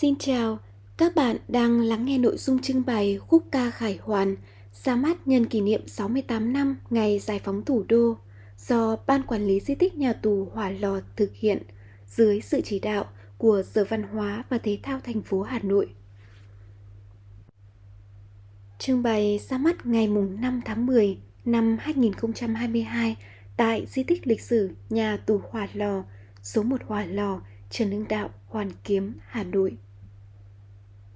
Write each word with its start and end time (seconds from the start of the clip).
Xin 0.00 0.14
chào, 0.18 0.58
các 0.96 1.14
bạn 1.14 1.36
đang 1.48 1.80
lắng 1.80 2.04
nghe 2.04 2.18
nội 2.18 2.36
dung 2.36 2.58
trưng 2.58 2.82
bày 2.86 3.18
khúc 3.18 3.44
ca 3.50 3.70
Khải 3.70 3.98
Hoàn 4.02 4.36
ra 4.72 4.96
mắt 4.96 5.28
nhân 5.28 5.46
kỷ 5.46 5.60
niệm 5.60 5.88
68 5.88 6.52
năm 6.52 6.76
ngày 6.90 7.18
giải 7.18 7.38
phóng 7.38 7.64
thủ 7.64 7.84
đô 7.88 8.16
do 8.58 8.96
Ban 9.06 9.22
Quản 9.22 9.46
lý 9.46 9.60
Di 9.60 9.74
tích 9.74 9.94
Nhà 9.94 10.12
tù 10.12 10.48
Hỏa 10.54 10.70
Lò 10.70 11.00
thực 11.16 11.34
hiện 11.34 11.62
dưới 12.06 12.40
sự 12.40 12.60
chỉ 12.64 12.78
đạo 12.78 13.04
của 13.38 13.62
Sở 13.62 13.84
Văn 13.84 14.02
hóa 14.02 14.44
và 14.48 14.58
Thể 14.58 14.78
thao 14.82 15.00
thành 15.04 15.22
phố 15.22 15.42
Hà 15.42 15.58
Nội. 15.62 15.94
Trưng 18.78 19.02
bày 19.02 19.40
ra 19.48 19.58
mắt 19.58 19.86
ngày 19.86 20.08
5 20.08 20.60
tháng 20.64 20.86
10 20.86 21.18
năm 21.44 21.76
2022 21.80 23.16
tại 23.56 23.86
di 23.88 24.02
tích 24.02 24.26
lịch 24.26 24.40
sử 24.40 24.70
nhà 24.90 25.16
tù 25.16 25.40
Hỏa 25.50 25.68
Lò, 25.74 26.04
số 26.42 26.62
1 26.62 26.80
Hỏa 26.86 27.04
Lò, 27.04 27.40
Trần 27.70 27.90
Hưng 27.90 28.08
Đạo, 28.08 28.30
Hoàn 28.46 28.70
Kiếm, 28.84 29.14
Hà 29.26 29.44
Nội. 29.44 29.76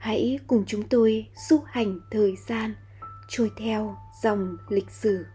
Hãy 0.05 0.39
cùng 0.47 0.65
chúng 0.67 0.83
tôi 0.83 1.27
du 1.49 1.61
hành 1.67 2.01
thời 2.11 2.37
gian, 2.49 2.75
trôi 3.29 3.51
theo 3.57 3.97
dòng 4.23 4.57
lịch 4.69 4.91
sử. 4.91 5.27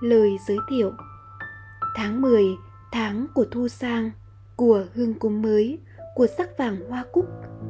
Lời 0.00 0.36
giới 0.48 0.56
thiệu 0.70 0.92
Tháng 1.96 2.20
10, 2.20 2.44
tháng 2.92 3.26
của 3.34 3.44
thu 3.50 3.68
sang, 3.68 4.10
của 4.56 4.84
hương 4.94 5.14
cúng 5.14 5.42
mới, 5.42 5.78
của 6.14 6.26
sắc 6.26 6.58
vàng 6.58 6.76
hoa 6.88 7.04
cúc, 7.12 7.26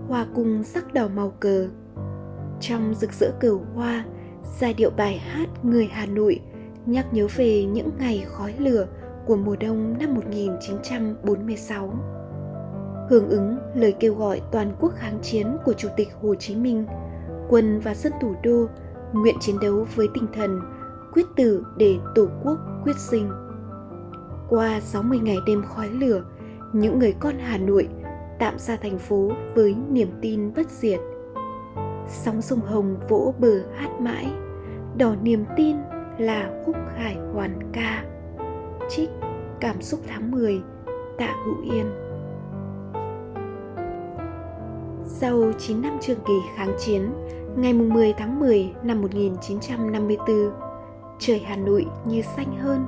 hoa 0.09 0.27
cung 0.35 0.65
sắc 0.65 0.95
đỏ 0.95 1.09
màu 1.09 1.31
cờ. 1.31 1.69
Trong 2.61 2.95
rực 2.95 3.13
rỡ 3.13 3.33
cờ 3.41 3.59
hoa, 3.75 4.05
giai 4.61 4.75
điệu 4.75 4.91
bài 4.91 5.19
hát 5.19 5.47
Người 5.63 5.87
Hà 5.87 6.07
Nội 6.07 6.41
nhắc 6.87 7.07
nhớ 7.13 7.27
về 7.37 7.65
những 7.65 7.91
ngày 7.99 8.25
khói 8.29 8.55
lửa 8.59 8.87
của 9.27 9.37
mùa 9.37 9.57
đông 9.57 9.99
năm 9.99 10.15
1946. 10.15 12.20
Hưởng 13.11 13.29
ứng 13.29 13.59
lời 13.75 13.95
kêu 14.01 14.15
gọi 14.15 14.41
toàn 14.53 14.73
quốc 14.81 14.93
kháng 14.97 15.19
chiến 15.23 15.47
của 15.65 15.73
Chủ 15.73 15.89
tịch 15.97 16.09
Hồ 16.23 16.35
Chí 16.35 16.57
Minh, 16.57 16.87
quân 17.49 17.81
và 17.81 17.95
dân 17.95 18.13
thủ 18.21 18.35
đô 18.43 18.67
nguyện 19.13 19.37
chiến 19.41 19.57
đấu 19.61 19.87
với 19.95 20.09
tinh 20.15 20.27
thần 20.35 20.61
quyết 21.13 21.27
tử 21.37 21.65
để 21.77 21.99
Tổ 22.15 22.29
quốc 22.45 22.59
quyết 22.85 22.97
sinh. 22.97 23.31
Qua 24.49 24.81
60 24.81 25.19
ngày 25.19 25.37
đêm 25.47 25.63
khói 25.63 25.89
lửa, 25.89 26.25
những 26.73 26.99
người 26.99 27.15
con 27.21 27.35
Hà 27.39 27.59
Nội 27.59 27.89
tạm 28.39 28.59
xa 28.59 28.77
thành 28.77 28.99
phố 28.99 29.33
với 29.55 29.75
niềm 29.91 30.09
tin 30.23 30.55
bất 30.55 30.71
diệt. 30.71 31.01
Sóng 32.09 32.43
sông 32.43 32.61
Hồng 32.61 32.97
vỗ 33.09 33.35
bờ 33.39 33.63
hát 33.75 34.01
mãi, 34.01 34.27
đỏ 34.97 35.15
niềm 35.23 35.45
tin 35.57 35.77
là 36.19 36.63
khúc 36.67 36.77
khải 36.97 37.17
hoàn 37.35 37.71
ca. 37.73 38.05
Trích 38.89 39.11
Cảm 39.61 39.83
xúc 39.83 40.01
tháng 40.07 40.31
10 40.31 40.61
Tạ 41.19 41.35
Hữu 41.45 41.75
Yên 41.75 42.10
sau 45.13 45.53
9 45.59 45.83
năm 45.83 45.99
trường 46.01 46.19
kỳ 46.27 46.33
kháng 46.57 46.77
chiến, 46.79 47.13
ngày 47.57 47.73
10 47.73 48.13
tháng 48.13 48.41
10 48.41 48.73
năm 48.83 49.03
1954, 49.03 50.51
trời 51.19 51.39
Hà 51.47 51.57
Nội 51.57 51.87
như 52.05 52.23
xanh 52.37 52.59
hơn, 52.59 52.87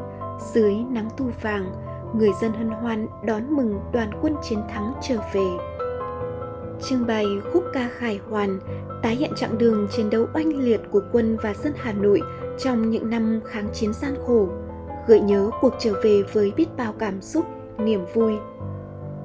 dưới 0.52 0.74
nắng 0.90 1.08
tu 1.16 1.26
vàng, 1.42 1.72
người 2.14 2.30
dân 2.40 2.52
hân 2.52 2.68
hoan 2.68 3.06
đón 3.24 3.56
mừng 3.56 3.80
đoàn 3.92 4.10
quân 4.22 4.34
chiến 4.42 4.58
thắng 4.68 4.94
trở 5.02 5.16
về. 5.32 5.46
Trưng 6.82 7.06
bày 7.06 7.26
khúc 7.52 7.64
ca 7.72 7.88
khải 7.98 8.20
hoàn 8.30 8.60
tái 9.02 9.16
hiện 9.16 9.30
chặng 9.36 9.58
đường 9.58 9.88
chiến 9.96 10.10
đấu 10.10 10.26
oanh 10.34 10.56
liệt 10.56 10.80
của 10.90 11.00
quân 11.12 11.36
và 11.42 11.54
dân 11.54 11.72
Hà 11.76 11.92
Nội 11.92 12.20
trong 12.58 12.90
những 12.90 13.10
năm 13.10 13.40
kháng 13.44 13.68
chiến 13.72 13.92
gian 13.92 14.14
khổ, 14.26 14.48
gợi 15.06 15.20
nhớ 15.20 15.50
cuộc 15.60 15.74
trở 15.78 15.94
về 16.04 16.22
với 16.32 16.52
biết 16.56 16.66
bao 16.76 16.92
cảm 16.98 17.20
xúc, 17.20 17.44
niềm 17.78 18.00
vui. 18.14 18.32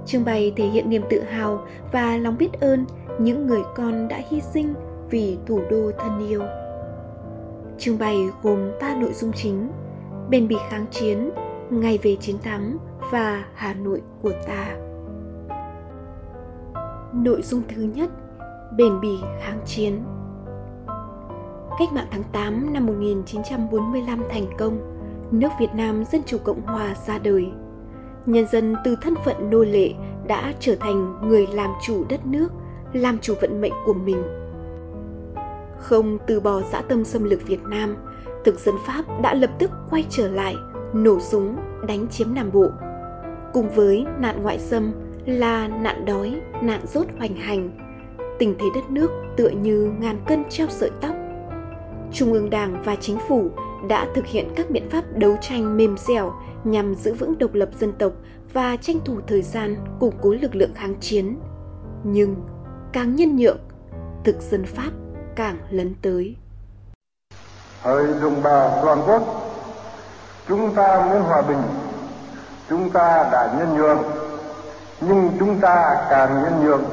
Trưng 0.07 0.25
bày 0.25 0.53
thể 0.55 0.67
hiện 0.67 0.89
niềm 0.89 1.01
tự 1.09 1.21
hào 1.21 1.65
và 1.91 2.17
lòng 2.17 2.37
biết 2.37 2.49
ơn 2.61 2.85
những 3.19 3.47
người 3.47 3.61
con 3.75 4.07
đã 4.07 4.21
hy 4.29 4.41
sinh 4.41 4.73
vì 5.09 5.37
thủ 5.45 5.61
đô 5.69 5.91
thân 5.99 6.27
yêu. 6.27 6.41
Trưng 7.77 7.99
bày 7.99 8.17
gồm 8.43 8.59
3 8.81 8.95
nội 8.95 9.13
dung 9.13 9.31
chính: 9.33 9.71
bền 10.29 10.47
bỉ 10.47 10.55
kháng 10.69 10.85
chiến, 10.91 11.29
ngày 11.69 11.99
về 12.03 12.15
chiến 12.15 12.37
thắng 12.43 12.77
và 13.11 13.45
Hà 13.53 13.73
Nội 13.73 14.01
của 14.21 14.31
ta. 14.47 14.77
Nội 17.13 17.41
dung 17.41 17.61
thứ 17.75 17.81
nhất, 17.81 18.09
bền 18.77 19.01
bỉ 19.01 19.17
kháng 19.41 19.59
chiến. 19.65 20.03
Cách 21.79 21.93
mạng 21.93 22.07
tháng 22.11 22.23
8 22.31 22.73
năm 22.73 22.85
1945 22.85 24.23
thành 24.29 24.45
công, 24.57 24.77
nước 25.31 25.49
Việt 25.59 25.73
Nam 25.73 26.03
Dân 26.05 26.21
Chủ 26.25 26.37
Cộng 26.43 26.61
Hòa 26.61 26.95
ra 27.07 27.17
đời. 27.17 27.51
Nhân 28.27 28.45
dân 28.51 28.75
từ 28.83 28.95
thân 29.01 29.15
phận 29.25 29.49
nô 29.49 29.63
lệ 29.63 29.93
đã 30.27 30.53
trở 30.59 30.75
thành 30.75 31.29
người 31.29 31.47
làm 31.53 31.69
chủ 31.85 32.05
đất 32.09 32.25
nước, 32.25 32.47
làm 32.93 33.19
chủ 33.19 33.33
vận 33.41 33.61
mệnh 33.61 33.73
của 33.85 33.93
mình. 33.93 34.23
Không 35.79 36.17
từ 36.27 36.39
bỏ 36.39 36.61
dã 36.61 36.81
tâm 36.81 37.05
xâm 37.05 37.23
lược 37.23 37.47
Việt 37.47 37.63
Nam, 37.63 37.95
thực 38.45 38.59
dân 38.59 38.75
Pháp 38.85 39.05
đã 39.21 39.33
lập 39.33 39.49
tức 39.59 39.71
quay 39.89 40.05
trở 40.09 40.29
lại, 40.29 40.55
nổ 40.93 41.19
súng, 41.19 41.55
đánh 41.87 42.07
chiếm 42.07 42.33
Nam 42.33 42.49
Bộ. 42.53 42.65
Cùng 43.53 43.69
với 43.69 44.05
nạn 44.19 44.43
ngoại 44.43 44.59
xâm 44.59 44.91
là 45.25 45.67
nạn 45.67 46.05
đói, 46.05 46.41
nạn 46.61 46.81
rốt 46.87 47.05
hoành 47.17 47.35
hành, 47.35 47.69
tình 48.39 48.55
thế 48.59 48.65
đất 48.75 48.91
nước 48.91 49.11
tựa 49.37 49.49
như 49.49 49.91
ngàn 49.99 50.17
cân 50.27 50.43
treo 50.49 50.67
sợi 50.67 50.91
tóc. 51.01 51.15
Trung 52.13 52.33
ương 52.33 52.49
Đảng 52.49 52.83
và 52.83 52.95
chính 52.95 53.17
phủ 53.27 53.49
đã 53.87 54.07
thực 54.15 54.25
hiện 54.25 54.49
các 54.55 54.69
biện 54.69 54.89
pháp 54.89 55.03
đấu 55.15 55.37
tranh 55.41 55.77
mềm 55.77 55.97
dẻo 55.97 56.33
nhằm 56.63 56.95
giữ 56.95 57.13
vững 57.13 57.37
độc 57.37 57.53
lập 57.53 57.69
dân 57.79 57.93
tộc 57.99 58.11
và 58.53 58.77
tranh 58.81 58.99
thủ 59.05 59.19
thời 59.27 59.41
gian 59.41 59.75
củng 59.99 60.15
cố 60.21 60.35
lực 60.41 60.55
lượng 60.55 60.73
kháng 60.75 60.95
chiến. 60.99 61.39
Nhưng 62.03 62.35
càng 62.93 63.15
nhân 63.15 63.35
nhượng, 63.35 63.59
thực 64.23 64.41
dân 64.41 64.65
Pháp 64.65 64.91
càng 65.35 65.57
lấn 65.69 65.95
tới. 66.01 66.35
Hỡi 67.81 68.07
đồng 68.21 68.43
bào 68.43 68.79
toàn 68.83 68.99
quốc, 69.07 69.51
chúng 70.47 70.75
ta 70.75 71.05
muốn 71.09 71.21
hòa 71.21 71.41
bình, 71.41 71.61
chúng 72.69 72.89
ta 72.89 73.29
đã 73.31 73.55
nhân 73.59 73.77
nhượng, 73.77 74.03
nhưng 75.01 75.29
chúng 75.39 75.59
ta 75.59 76.07
càng 76.09 76.43
nhân 76.43 76.65
nhượng, 76.65 76.83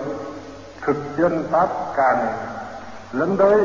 thực 0.83 0.97
dân 1.19 1.44
Pháp 1.50 1.69
càng 1.97 2.27
lấn 3.12 3.37
tới 3.37 3.61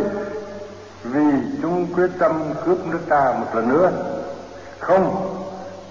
vì 1.03 1.25
chúng 1.61 1.87
quyết 1.95 2.09
tâm 2.19 2.31
cướp 2.65 2.87
nước 2.87 2.99
ta 3.09 3.39
một 3.39 3.45
lần 3.55 3.69
nữa. 3.69 3.91
Không, 4.79 5.35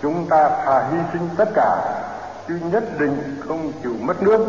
chúng 0.03 0.27
ta 0.31 0.49
thà 0.49 0.89
hy 0.91 0.99
sinh 1.13 1.29
tất 1.37 1.49
cả, 1.55 1.95
chứ 2.49 2.55
nhất 2.73 2.85
định 3.01 3.17
không 3.41 3.73
chịu 3.83 3.95
mất 4.01 4.23
nước, 4.23 4.47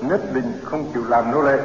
nhất 0.00 0.20
định 0.34 0.52
không 0.62 0.84
chịu 0.94 1.04
làm 1.08 1.30
nô 1.32 1.42
lệ. 1.42 1.58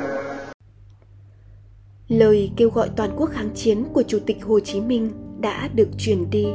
Lời 2.08 2.52
kêu 2.58 2.70
gọi 2.70 2.90
toàn 2.96 3.10
quốc 3.18 3.30
kháng 3.34 3.50
chiến 3.56 3.86
của 3.94 4.04
Chủ 4.04 4.20
tịch 4.26 4.46
Hồ 4.46 4.60
Chí 4.60 4.82
Minh 4.82 5.12
đã 5.40 5.70
được 5.74 5.88
truyền 5.98 6.30
đi. 6.30 6.48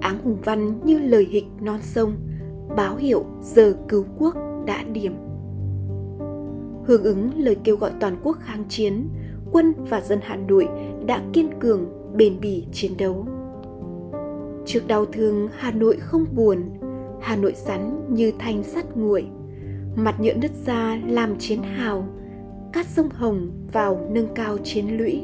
Áng 0.00 0.18
hùng 0.24 0.38
văn 0.44 0.80
như 0.84 0.98
lời 0.98 1.28
hịch 1.30 1.46
non 1.60 1.78
sông, 1.82 2.16
báo 2.76 2.96
hiệu 2.96 3.24
giờ 3.42 3.74
cứu 3.88 4.04
quốc 4.18 4.36
đã 4.66 4.82
điểm. 4.92 5.16
Hưởng 6.86 7.02
ứng 7.02 7.30
lời 7.36 7.56
kêu 7.64 7.76
gọi 7.76 7.90
toàn 8.00 8.16
quốc 8.22 8.36
kháng 8.40 8.64
chiến, 8.68 9.08
quân 9.52 9.74
và 9.90 10.00
dân 10.00 10.20
Hà 10.22 10.36
Nội 10.36 10.68
đã 11.10 11.22
kiên 11.32 11.50
cường, 11.60 11.86
bền 12.16 12.40
bỉ 12.40 12.64
chiến 12.72 12.92
đấu. 12.98 13.26
Trước 14.66 14.80
đau 14.86 15.06
thương, 15.06 15.48
Hà 15.56 15.70
Nội 15.70 15.96
không 16.00 16.24
buồn, 16.34 16.62
Hà 17.20 17.36
Nội 17.36 17.52
rắn 17.56 18.00
như 18.08 18.32
thanh 18.38 18.62
sắt 18.62 18.96
nguội. 18.96 19.26
Mặt 19.96 20.20
nhựa 20.20 20.34
nứt 20.34 20.50
ra 20.66 21.00
làm 21.06 21.38
chiến 21.38 21.62
hào, 21.62 22.06
cát 22.72 22.86
sông 22.86 23.08
Hồng 23.10 23.50
vào 23.72 24.00
nâng 24.10 24.34
cao 24.34 24.58
chiến 24.64 24.98
lũy. 24.98 25.22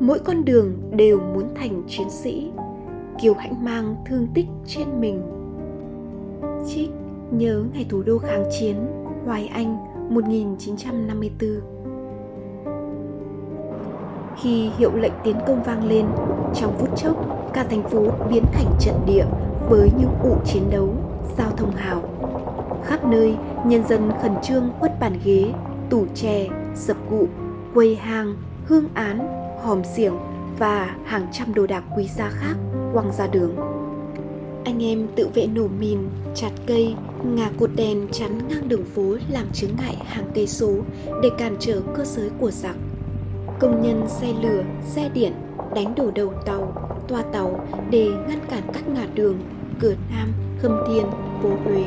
Mỗi 0.00 0.18
con 0.18 0.44
đường 0.44 0.72
đều 0.96 1.20
muốn 1.20 1.44
thành 1.54 1.82
chiến 1.88 2.10
sĩ, 2.10 2.50
kiều 3.22 3.34
hãnh 3.34 3.64
mang 3.64 3.96
thương 4.06 4.26
tích 4.34 4.46
trên 4.66 5.00
mình. 5.00 5.22
Trích 6.68 6.90
nhớ 7.30 7.64
ngày 7.74 7.86
thủ 7.88 8.02
đô 8.02 8.18
kháng 8.18 8.44
chiến, 8.60 8.76
Hoài 9.24 9.46
Anh 9.46 9.76
1954 10.10 11.75
khi 14.42 14.70
hiệu 14.78 14.92
lệnh 14.94 15.12
tiến 15.24 15.36
công 15.46 15.62
vang 15.62 15.88
lên, 15.88 16.06
trong 16.54 16.78
phút 16.78 16.96
chốc, 16.96 17.16
cả 17.52 17.64
thành 17.70 17.82
phố 17.82 18.02
biến 18.30 18.44
thành 18.52 18.66
trận 18.80 18.94
địa 19.06 19.24
với 19.68 19.90
những 19.98 20.14
ụ 20.22 20.36
chiến 20.44 20.62
đấu, 20.70 20.94
giao 21.38 21.50
thông 21.56 21.70
hào. 21.70 22.02
Khắp 22.84 23.04
nơi, 23.04 23.36
nhân 23.64 23.86
dân 23.88 24.10
khẩn 24.22 24.32
trương 24.42 24.70
quất 24.80 25.00
bàn 25.00 25.18
ghế, 25.24 25.52
tủ 25.90 26.06
chè, 26.14 26.46
sập 26.74 26.96
cụ, 27.10 27.28
quầy 27.74 27.96
hàng, 27.96 28.36
hương 28.66 28.84
án, 28.94 29.28
hòm 29.62 29.84
xiềng 29.84 30.14
và 30.58 30.96
hàng 31.04 31.26
trăm 31.32 31.54
đồ 31.54 31.66
đạc 31.66 31.84
quý 31.96 32.08
giá 32.16 32.30
khác 32.30 32.54
quăng 32.92 33.12
ra 33.12 33.26
đường. 33.26 33.56
Anh 34.64 34.84
em 34.84 35.06
tự 35.16 35.28
vệ 35.34 35.46
nổ 35.46 35.66
mìn, 35.80 35.98
chặt 36.34 36.50
cây, 36.66 36.94
ngà 37.24 37.50
cột 37.58 37.70
đèn 37.76 38.08
chắn 38.12 38.38
ngang 38.48 38.68
đường 38.68 38.84
phố 38.84 39.16
làm 39.28 39.44
chướng 39.52 39.70
ngại 39.78 39.96
hàng 40.04 40.24
cây 40.34 40.46
số 40.46 40.70
để 41.22 41.30
cản 41.38 41.56
trở 41.58 41.80
cơ 41.96 42.04
giới 42.04 42.30
của 42.38 42.50
giặc 42.50 42.76
công 43.58 43.82
nhân 43.82 44.08
xe 44.08 44.32
lửa, 44.42 44.62
xe 44.82 45.08
điện 45.14 45.32
đánh 45.74 45.94
đổ 45.94 46.10
đầu 46.14 46.32
tàu, 46.46 46.72
toa 47.08 47.22
tàu 47.22 47.60
để 47.90 48.08
ngăn 48.28 48.38
cản 48.50 48.62
các 48.72 48.88
ngã 48.88 49.06
đường, 49.14 49.38
cửa 49.80 49.94
Nam, 50.10 50.32
Khâm 50.62 50.72
Thiên, 50.88 51.06
phố 51.42 51.48
Huế. 51.64 51.84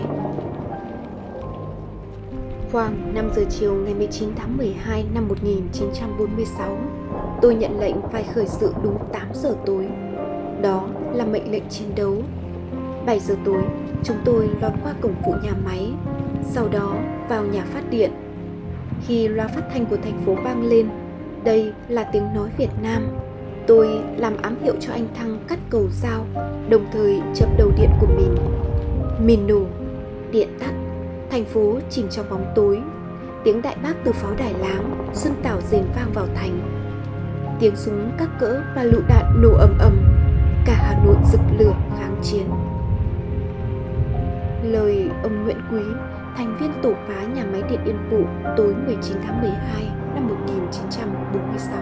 Khoảng 2.71 3.13
5 3.13 3.29
giờ 3.35 3.43
chiều 3.49 3.75
ngày 3.75 3.93
19 3.93 4.29
tháng 4.35 4.57
12 4.57 5.05
năm 5.13 5.27
1946, 5.27 6.77
tôi 7.41 7.55
nhận 7.55 7.79
lệnh 7.79 7.95
phải 8.11 8.23
khởi 8.23 8.47
sự 8.47 8.73
đúng 8.83 8.97
8 9.13 9.27
giờ 9.33 9.55
tối. 9.65 9.87
Đó 10.61 10.87
là 11.13 11.25
mệnh 11.25 11.51
lệnh 11.51 11.69
chiến 11.69 11.87
đấu. 11.95 12.15
7 13.05 13.19
giờ 13.19 13.35
tối, 13.45 13.63
chúng 14.03 14.17
tôi 14.25 14.49
lọt 14.61 14.71
qua 14.83 14.93
cổng 15.01 15.13
phụ 15.25 15.33
nhà 15.43 15.53
máy, 15.65 15.91
sau 16.43 16.67
đó 16.67 16.95
vào 17.29 17.45
nhà 17.45 17.65
phát 17.73 17.89
điện. 17.89 18.11
Khi 19.07 19.27
loa 19.27 19.47
phát 19.47 19.63
thanh 19.73 19.85
của 19.85 19.97
thành 20.03 20.21
phố 20.25 20.35
vang 20.43 20.63
lên, 20.63 20.89
đây 21.43 21.73
là 21.87 22.03
tiếng 22.03 22.33
nói 22.35 22.49
Việt 22.57 22.69
Nam. 22.83 23.07
Tôi 23.67 24.01
làm 24.17 24.37
ám 24.41 24.55
hiệu 24.63 24.73
cho 24.79 24.93
anh 24.93 25.07
Thăng 25.15 25.39
cắt 25.47 25.59
cầu 25.69 25.87
dao, 25.91 26.25
đồng 26.69 26.85
thời 26.91 27.21
chập 27.35 27.49
đầu 27.57 27.71
điện 27.77 27.89
của 27.99 28.07
mình. 28.07 28.35
Mìn 29.25 29.47
nổ, 29.47 29.61
điện 30.31 30.47
tắt 30.59 30.71
Thành 31.31 31.45
phố 31.45 31.79
chìm 31.89 32.07
trong 32.09 32.29
bóng 32.29 32.45
tối. 32.55 32.81
Tiếng 33.43 33.61
đại 33.61 33.75
bác 33.83 33.93
từ 34.03 34.11
pháo 34.11 34.31
đài 34.37 34.53
láng 34.53 35.09
Xuân 35.13 35.33
tảo 35.43 35.61
rền 35.61 35.83
vang 35.95 36.11
vào 36.13 36.27
thành. 36.35 36.59
Tiếng 37.59 37.75
súng 37.75 38.11
các 38.17 38.29
cỡ 38.39 38.61
và 38.75 38.83
lựu 38.83 39.01
đạn 39.07 39.41
nổ 39.41 39.53
ầm 39.57 39.77
ầm. 39.79 39.97
Cả 40.65 40.73
Hà 40.77 41.05
Nội 41.05 41.15
rực 41.31 41.41
lửa 41.59 41.73
kháng 41.99 42.15
chiến. 42.23 42.45
Lời 44.63 45.09
ông 45.23 45.43
Nguyễn 45.43 45.57
Quý 45.71 45.81
Thành 46.37 46.57
viên 46.57 46.71
tổ 46.83 46.93
phá 47.07 47.23
nhà 47.23 47.43
máy 47.51 47.61
điện 47.69 47.79
Yên 47.85 47.97
Phụ 48.09 48.23
Tối 48.57 48.75
19 48.85 49.17
tháng 49.23 49.41
12 49.41 49.98
năm 50.19 50.27
1946 50.27 51.77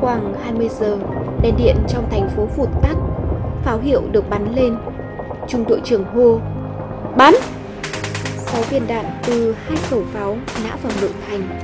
Khoảng 0.00 0.34
20 0.44 0.68
giờ 0.80 0.98
Đèn 1.42 1.54
điện 1.56 1.76
trong 1.88 2.10
thành 2.10 2.28
phố 2.36 2.46
vụt 2.56 2.68
tắt 2.82 2.94
Pháo 3.64 3.78
hiệu 3.78 4.02
được 4.12 4.30
bắn 4.30 4.54
lên 4.54 4.76
Trung 5.48 5.64
đội 5.68 5.80
trưởng 5.84 6.04
hô 6.04 6.40
Bắn! 7.16 7.34
sáu 8.56 8.62
viên 8.62 8.86
đạn 8.86 9.04
từ 9.26 9.56
hai 9.66 9.76
khẩu 9.76 10.02
pháo 10.12 10.38
nã 10.64 10.76
vào 10.82 10.92
nội 11.00 11.10
thành. 11.28 11.60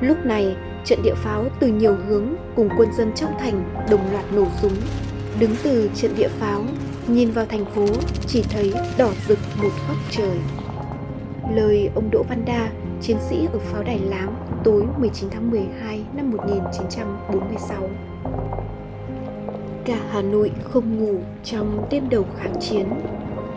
Lúc 0.00 0.26
này, 0.26 0.56
trận 0.84 1.02
địa 1.02 1.14
pháo 1.14 1.44
từ 1.60 1.66
nhiều 1.66 1.96
hướng 2.08 2.34
cùng 2.56 2.68
quân 2.78 2.88
dân 2.92 3.12
trong 3.14 3.30
thành 3.38 3.84
đồng 3.90 4.12
loạt 4.12 4.24
nổ 4.32 4.46
súng. 4.62 4.72
Đứng 5.40 5.50
từ 5.62 5.90
trận 5.94 6.14
địa 6.16 6.28
pháo, 6.28 6.64
nhìn 7.06 7.30
vào 7.30 7.46
thành 7.46 7.64
phố 7.64 7.86
chỉ 8.26 8.42
thấy 8.42 8.74
đỏ 8.98 9.10
rực 9.28 9.38
một 9.62 9.70
góc 9.88 9.96
trời. 10.10 10.38
Lời 11.54 11.90
ông 11.94 12.10
Đỗ 12.10 12.22
Văn 12.28 12.44
Đa, 12.44 12.68
chiến 13.00 13.16
sĩ 13.28 13.48
ở 13.52 13.58
pháo 13.58 13.82
đài 13.82 13.98
Láng 13.98 14.34
tối 14.64 14.84
19 14.98 15.30
tháng 15.30 15.50
12 15.50 16.04
năm 16.16 16.30
1946. 16.30 17.88
Cả 19.84 19.96
Hà 20.10 20.22
Nội 20.22 20.50
không 20.62 20.98
ngủ 20.98 21.18
trong 21.44 21.86
đêm 21.90 22.08
đầu 22.08 22.24
kháng 22.38 22.54
chiến. 22.60 22.86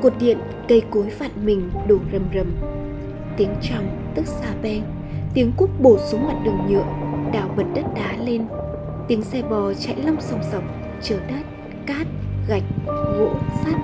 Cột 0.01 0.13
điện 0.19 0.37
cây 0.67 0.81
cối 0.91 1.03
vặn 1.19 1.31
mình 1.45 1.69
đổ 1.87 1.97
rầm 2.13 2.23
rầm. 2.35 2.55
Tiếng 3.37 3.55
trong 3.61 4.13
tức 4.15 4.27
xa 4.27 4.53
beng, 4.61 4.83
tiếng 5.33 5.51
cúp 5.57 5.69
bổ 5.81 5.97
xuống 5.97 6.27
mặt 6.27 6.35
đường 6.45 6.57
nhựa, 6.69 6.85
đào 7.33 7.49
bật 7.57 7.65
đất 7.75 7.85
đá 7.95 8.17
lên. 8.25 8.45
Tiếng 9.07 9.21
xe 9.21 9.41
bò 9.41 9.73
chạy 9.73 9.95
lông 10.05 10.21
sòng 10.21 10.43
sọc, 10.51 10.63
chở 11.01 11.19
đất, 11.19 11.43
cát, 11.85 12.07
gạch, 12.47 12.63
gỗ, 12.87 13.29
sắt. 13.63 13.75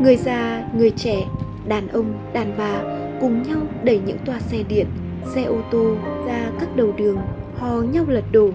Người 0.00 0.16
già, 0.16 0.68
người 0.74 0.90
trẻ, 0.90 1.24
đàn 1.68 1.88
ông, 1.88 2.14
đàn 2.32 2.54
bà 2.58 2.95
cùng 3.20 3.42
nhau 3.42 3.58
đẩy 3.84 4.00
những 4.06 4.18
toa 4.24 4.40
xe 4.40 4.62
điện 4.68 4.86
xe 5.34 5.44
ô 5.44 5.56
tô 5.70 5.96
ra 6.26 6.50
các 6.60 6.76
đầu 6.76 6.92
đường 6.96 7.18
hò 7.58 7.80
nhau 7.80 8.04
lật 8.08 8.24
đổ. 8.32 8.50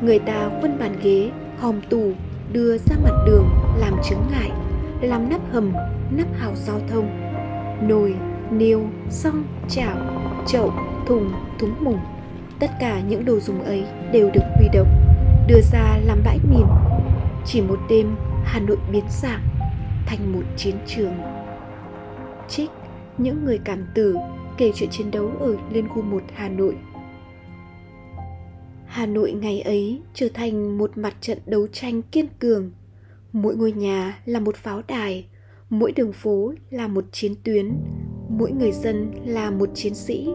Người 0.00 0.18
ta 0.18 0.50
khuân 0.60 0.78
bàn 0.78 0.96
ghế 1.02 1.30
hòm 1.58 1.80
tủ 1.90 2.12
đưa 2.52 2.78
ra 2.78 2.96
mặt 3.04 3.24
đường 3.26 3.48
làm 3.78 3.96
chứng 4.08 4.22
ngại 4.30 4.50
làm 5.00 5.30
nắp 5.30 5.40
hầm 5.52 5.72
nắp 6.10 6.26
hào 6.38 6.54
giao 6.54 6.80
thông. 6.88 7.08
Nồi 7.88 8.14
niêu 8.50 8.80
song, 9.10 9.44
chảo 9.68 9.96
chậu 10.46 10.72
thùng 11.06 11.32
thúng 11.58 11.74
mùng 11.80 11.98
tất 12.60 12.70
cả 12.80 13.00
những 13.08 13.24
đồ 13.24 13.40
dùng 13.40 13.64
ấy 13.64 13.84
đều 14.12 14.30
được 14.34 14.42
huy 14.56 14.68
động 14.72 14.88
đưa 15.48 15.60
ra 15.72 15.98
làm 16.04 16.18
bãi 16.24 16.38
mìn. 16.50 16.66
Chỉ 17.46 17.60
một 17.60 17.78
đêm 17.88 18.16
hà 18.44 18.60
nội 18.60 18.78
biến 18.92 19.04
dạng 19.08 19.40
thành 20.06 20.32
một 20.32 20.42
chiến 20.56 20.76
trường. 20.86 21.12
Trích 22.48 22.70
những 23.22 23.44
người 23.44 23.58
cảm 23.64 23.86
tử 23.94 24.16
kể 24.58 24.72
chuyện 24.74 24.90
chiến 24.90 25.10
đấu 25.10 25.30
ở 25.40 25.56
liên 25.72 25.88
khu 25.88 26.02
1 26.02 26.22
Hà 26.34 26.48
Nội. 26.48 26.76
Hà 28.86 29.06
Nội 29.06 29.32
ngày 29.32 29.60
ấy 29.60 30.00
trở 30.14 30.28
thành 30.34 30.78
một 30.78 30.98
mặt 30.98 31.14
trận 31.20 31.38
đấu 31.46 31.66
tranh 31.66 32.02
kiên 32.02 32.26
cường. 32.38 32.70
Mỗi 33.32 33.56
ngôi 33.56 33.72
nhà 33.72 34.18
là 34.24 34.40
một 34.40 34.56
pháo 34.56 34.82
đài, 34.88 35.26
mỗi 35.70 35.92
đường 35.92 36.12
phố 36.12 36.52
là 36.70 36.88
một 36.88 37.04
chiến 37.12 37.34
tuyến 37.44 37.72
mỗi 38.30 38.52
người 38.52 38.72
dân 38.72 39.10
là 39.24 39.50
một 39.50 39.68
chiến 39.74 39.94
sĩ 39.94 40.28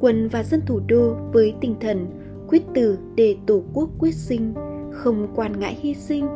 quân 0.00 0.28
và 0.28 0.42
dân 0.42 0.60
thủ 0.66 0.80
đô 0.86 1.16
với 1.32 1.54
tinh 1.60 1.74
thần 1.80 2.06
quyết 2.48 2.62
tử 2.74 2.98
để 3.14 3.36
tổ 3.46 3.62
quốc 3.72 3.90
quyết 3.98 4.14
sinh 4.14 4.54
không 4.92 5.32
quan 5.34 5.60
ngại 5.60 5.78
hy 5.80 5.94
sinh 5.94 6.26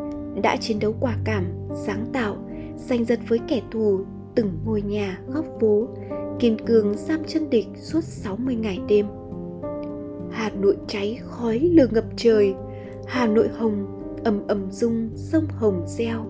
đã 0.42 0.56
chiến 0.56 0.78
đấu 0.78 0.94
quả 1.00 1.16
cảm 1.24 1.44
sáng 1.86 2.06
tạo 2.12 2.36
giành 2.76 3.04
giật 3.04 3.20
với 3.28 3.38
kẻ 3.48 3.62
thù 3.70 4.00
từng 4.34 4.52
ngôi 4.64 4.82
nhà, 4.82 5.18
góc 5.28 5.44
phố, 5.60 5.88
kiên 6.38 6.56
cường 6.66 6.94
giam 6.96 7.20
chân 7.26 7.50
địch 7.50 7.66
suốt 7.76 8.04
60 8.04 8.54
ngày 8.54 8.78
đêm. 8.88 9.06
Hà 10.30 10.50
Nội 10.60 10.76
cháy 10.88 11.18
khói 11.24 11.58
lửa 11.58 11.86
ngập 11.90 12.04
trời, 12.16 12.54
Hà 13.06 13.26
Nội 13.26 13.48
hồng, 13.48 13.86
ầm 14.24 14.46
ầm 14.46 14.70
rung 14.70 15.10
sông 15.14 15.46
hồng 15.50 15.84
reo 15.86 16.26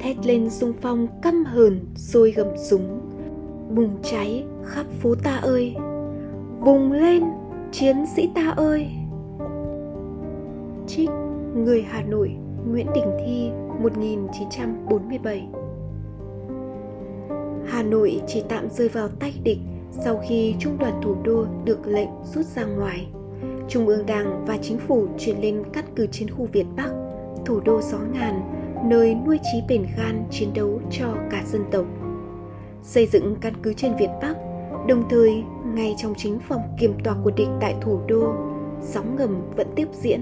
thét 0.00 0.26
lên 0.26 0.50
sung 0.50 0.72
phong 0.80 1.06
căm 1.22 1.44
hờn 1.44 1.80
sôi 1.96 2.30
gầm 2.30 2.46
súng. 2.56 3.00
Bùng 3.74 3.96
cháy 4.02 4.44
khắp 4.64 4.86
phố 5.00 5.14
ta 5.14 5.36
ơi, 5.36 5.74
vùng 6.60 6.92
lên, 6.92 7.22
chiến 7.72 7.96
sĩ 8.16 8.30
ta 8.34 8.48
ơi. 8.56 8.88
Trích, 10.86 11.10
người 11.54 11.82
hà 11.82 12.02
nội, 12.02 12.32
nguyễn 12.66 12.86
đình 12.94 13.10
thi 13.24 13.50
1947 13.82 15.48
Hà 17.66 17.82
Nội 17.82 18.20
chỉ 18.26 18.42
tạm 18.48 18.70
rơi 18.70 18.88
vào 18.88 19.08
tay 19.08 19.32
địch 19.42 19.58
sau 20.04 20.22
khi 20.28 20.54
trung 20.58 20.78
đoàn 20.78 21.00
thủ 21.02 21.16
đô 21.24 21.46
được 21.64 21.86
lệnh 21.86 22.08
rút 22.34 22.46
ra 22.46 22.64
ngoài. 22.64 23.06
Trung 23.68 23.86
ương 23.86 24.06
Đảng 24.06 24.44
và 24.46 24.56
chính 24.62 24.78
phủ 24.78 25.06
chuyển 25.18 25.40
lên 25.40 25.62
cắt 25.72 25.84
cử 25.96 26.06
chiến 26.06 26.30
khu 26.30 26.48
Việt 26.52 26.66
Bắc, 26.76 26.90
thủ 27.44 27.60
đô 27.60 27.80
gió 27.82 27.98
ngàn, 28.12 28.40
nơi 28.84 29.14
nuôi 29.14 29.38
trí 29.52 29.58
bền 29.68 29.86
gan 29.96 30.24
chiến 30.30 30.48
đấu 30.54 30.80
cho 30.90 31.14
cả 31.30 31.42
dân 31.46 31.64
tộc 31.70 31.86
xây 32.82 33.06
dựng 33.06 33.36
căn 33.40 33.52
cứ 33.62 33.72
trên 33.72 33.96
Việt 33.96 34.10
Bắc, 34.22 34.34
đồng 34.88 35.08
thời 35.10 35.42
ngay 35.74 35.94
trong 35.98 36.14
chính 36.16 36.40
phòng 36.40 36.62
kiểm 36.80 36.94
tòa 37.04 37.14
của 37.24 37.30
địch 37.30 37.48
tại 37.60 37.74
thủ 37.80 38.00
đô, 38.08 38.34
sóng 38.82 39.16
ngầm 39.16 39.42
vẫn 39.56 39.66
tiếp 39.76 39.88
diễn. 39.92 40.20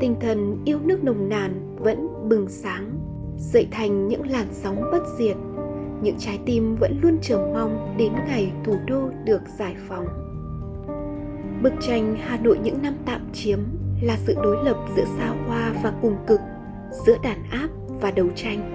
Tinh 0.00 0.16
thần 0.20 0.62
yêu 0.64 0.78
nước 0.80 1.04
nồng 1.04 1.28
nàn 1.28 1.76
vẫn 1.78 2.28
bừng 2.28 2.48
sáng, 2.48 2.90
dậy 3.38 3.68
thành 3.70 4.08
những 4.08 4.26
làn 4.26 4.46
sóng 4.52 4.80
bất 4.92 5.02
diệt. 5.18 5.36
Những 6.02 6.16
trái 6.18 6.38
tim 6.46 6.76
vẫn 6.76 6.98
luôn 7.02 7.18
chờ 7.22 7.50
mong 7.54 7.94
đến 7.98 8.12
ngày 8.26 8.52
thủ 8.64 8.76
đô 8.86 9.08
được 9.24 9.40
giải 9.58 9.76
phóng. 9.88 10.06
Bức 11.62 11.72
tranh 11.80 12.16
Hà 12.20 12.38
Nội 12.38 12.58
những 12.62 12.82
năm 12.82 12.94
tạm 13.06 13.20
chiếm 13.32 13.58
là 14.02 14.16
sự 14.16 14.34
đối 14.42 14.64
lập 14.64 14.76
giữa 14.96 15.04
xa 15.18 15.34
hoa 15.46 15.72
và 15.82 15.92
cùng 16.02 16.16
cực, 16.26 16.40
giữa 17.06 17.16
đàn 17.22 17.50
áp 17.50 17.68
và 18.00 18.10
đấu 18.10 18.26
tranh. 18.34 18.72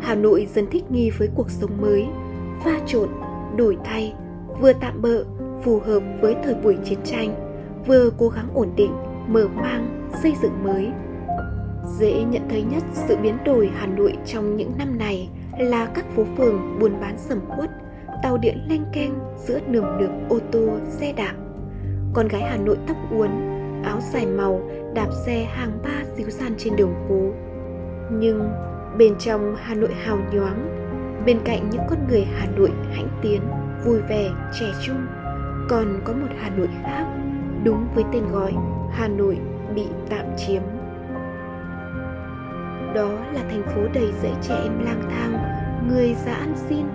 Hà 0.00 0.14
Nội 0.14 0.48
dần 0.54 0.66
thích 0.70 0.84
nghi 0.90 1.10
với 1.10 1.28
cuộc 1.34 1.50
sống 1.50 1.80
mới, 1.80 2.06
pha 2.64 2.80
trộn, 2.86 3.08
đổi 3.56 3.78
thay, 3.84 4.14
vừa 4.60 4.72
tạm 4.72 5.02
bợ, 5.02 5.24
phù 5.62 5.78
hợp 5.78 6.02
với 6.20 6.36
thời 6.44 6.54
buổi 6.54 6.76
chiến 6.84 6.98
tranh, 7.04 7.34
vừa 7.86 8.10
cố 8.18 8.28
gắng 8.28 8.48
ổn 8.54 8.68
định, 8.76 8.92
mở 9.28 9.48
mang, 9.48 10.08
xây 10.22 10.34
dựng 10.42 10.64
mới. 10.64 10.88
Dễ 11.98 12.24
nhận 12.24 12.42
thấy 12.48 12.62
nhất 12.62 12.82
sự 12.94 13.16
biến 13.22 13.36
đổi 13.44 13.70
Hà 13.74 13.86
Nội 13.86 14.16
trong 14.26 14.56
những 14.56 14.72
năm 14.78 14.98
này 14.98 15.28
là 15.58 15.86
các 15.94 16.04
phố 16.16 16.24
phường 16.36 16.78
buôn 16.78 17.00
bán 17.00 17.18
sầm 17.18 17.40
uất, 17.58 17.70
tàu 18.22 18.38
điện 18.38 18.58
leng 18.68 18.84
keng 18.92 19.18
giữa 19.36 19.60
nườm 19.66 19.84
nượp 19.98 20.10
ô 20.28 20.38
tô, 20.52 20.78
xe 20.88 21.12
đạp. 21.12 21.34
Con 22.12 22.28
gái 22.28 22.42
Hà 22.42 22.56
Nội 22.56 22.76
tóc 22.86 22.96
uốn, 23.10 23.30
áo 23.84 24.00
dài 24.12 24.26
màu, 24.26 24.60
đạp 24.94 25.08
xe 25.26 25.44
hàng 25.44 25.78
ba 25.82 26.04
xíu 26.16 26.30
san 26.30 26.54
trên 26.58 26.76
đường 26.76 26.94
phố. 27.08 27.20
Nhưng 28.12 28.48
bên 28.98 29.14
trong 29.18 29.56
Hà 29.58 29.74
Nội 29.74 29.94
hào 30.04 30.18
nhoáng, 30.32 30.84
bên 31.26 31.38
cạnh 31.44 31.70
những 31.70 31.82
con 31.88 31.98
người 32.08 32.24
hà 32.38 32.46
nội 32.56 32.70
hãnh 32.92 33.08
tiến 33.22 33.40
vui 33.84 34.00
vẻ 34.08 34.30
trẻ 34.60 34.66
trung 34.82 35.06
còn 35.68 36.00
có 36.04 36.12
một 36.12 36.28
hà 36.38 36.50
nội 36.50 36.68
khác 36.82 37.06
đúng 37.64 37.86
với 37.94 38.04
tên 38.12 38.22
gọi 38.32 38.52
hà 38.90 39.08
nội 39.08 39.38
bị 39.74 39.86
tạm 40.10 40.26
chiếm 40.36 40.62
đó 42.94 43.10
là 43.32 43.42
thành 43.50 43.62
phố 43.74 43.80
đầy 43.94 44.12
dãy 44.22 44.32
trẻ 44.42 44.54
em 44.62 44.84
lang 44.84 45.02
thang 45.10 45.38
người 45.88 46.14
già 46.26 46.34
ăn 46.34 46.54
xin 46.56 46.86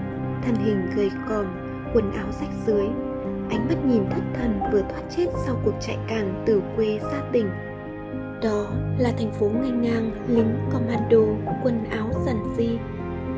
thân 0.46 0.56
hình 0.56 0.90
gầy 0.96 1.12
còm 1.30 1.46
quần 1.94 2.12
áo 2.12 2.28
rách 2.42 2.50
rưới, 2.66 2.86
ánh 3.50 3.68
mắt 3.68 3.86
nhìn 3.86 4.04
thất 4.10 4.22
thần 4.34 4.60
vừa 4.72 4.82
thoát 4.82 5.02
chết 5.10 5.28
sau 5.46 5.56
cuộc 5.66 5.74
chạy 5.80 5.98
càn 6.08 6.44
từ 6.46 6.62
quê 6.76 7.00
ra 7.12 7.22
tỉnh. 7.32 7.50
Đó 8.44 8.66
là 8.98 9.12
thành 9.18 9.32
phố 9.32 9.50
nghênh 9.50 9.82
ngang 9.82 10.12
lính 10.28 10.56
commando 10.74 11.52
quần 11.64 11.84
áo 11.90 12.12
giản 12.26 12.38
di 12.58 12.70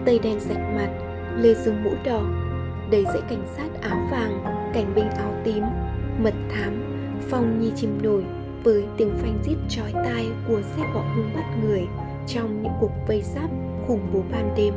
tây 0.05 0.19
đen 0.23 0.39
sạch 0.39 0.73
mặt 0.75 0.89
lê 1.35 1.53
dương 1.53 1.83
mũ 1.83 1.91
đỏ 2.05 2.21
đầy 2.91 3.05
dãy 3.05 3.21
cảnh 3.29 3.43
sát 3.57 3.81
áo 3.81 4.07
vàng 4.11 4.43
cảnh 4.73 4.93
binh 4.95 5.09
áo 5.09 5.33
tím, 5.43 5.63
mật 6.23 6.33
thám, 6.49 6.83
phong 7.29 7.59
nhi 7.59 7.71
chìm 7.75 7.99
nổi 8.03 8.23
với 8.63 8.85
tiếng 8.97 9.17
phanh 9.17 9.39
rít 9.43 9.55
chói 9.69 9.91
tai 9.93 10.27
của 10.47 10.61
xe 10.61 10.83
bọ 10.93 11.01
hung 11.15 11.33
bắt 11.35 11.45
người 11.63 11.87
trong 12.33 12.63
những 12.63 12.73
cuộc 12.79 12.91
vây 13.07 13.21
giáp 13.21 13.49
khủng 13.87 14.07
bố 14.13 14.23
ban 14.31 14.53
đêm. 14.57 14.73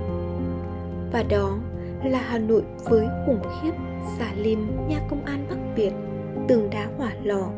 Và 1.12 1.22
đó 1.22 1.58
là 2.04 2.18
Hà 2.18 2.38
Nội 2.38 2.62
với 2.84 3.06
khủng 3.26 3.40
khiếp, 3.42 3.72
xả 4.18 4.32
lim, 4.36 4.88
nhà 4.88 5.00
công 5.10 5.24
an 5.24 5.46
Bắc 5.50 5.56
Việt, 5.76 5.92
tường 6.48 6.70
đá 6.70 6.88
hỏa 6.98 7.10
lò, 7.22 7.50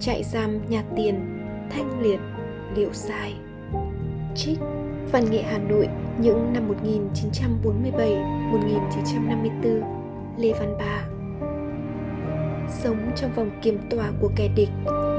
trại 0.00 0.24
giam 0.24 0.60
nhà 0.68 0.84
tiền, 0.96 1.14
thanh 1.70 2.02
liệt, 2.02 2.20
liệu 2.76 2.92
sai. 2.92 3.34
Trích 4.34 4.58
Văn 5.12 5.30
nghệ 5.30 5.42
Hà 5.42 5.58
Nội 5.58 5.88
những 6.20 6.52
năm 6.52 6.74
1947-1954 7.72 9.82
Lê 10.38 10.52
Văn 10.52 10.76
Ba 10.78 11.04
Sống 12.68 13.10
trong 13.16 13.30
vòng 13.36 13.50
kiềm 13.62 13.78
tòa 13.90 14.10
của 14.20 14.30
kẻ 14.36 14.48
địch 14.56 14.68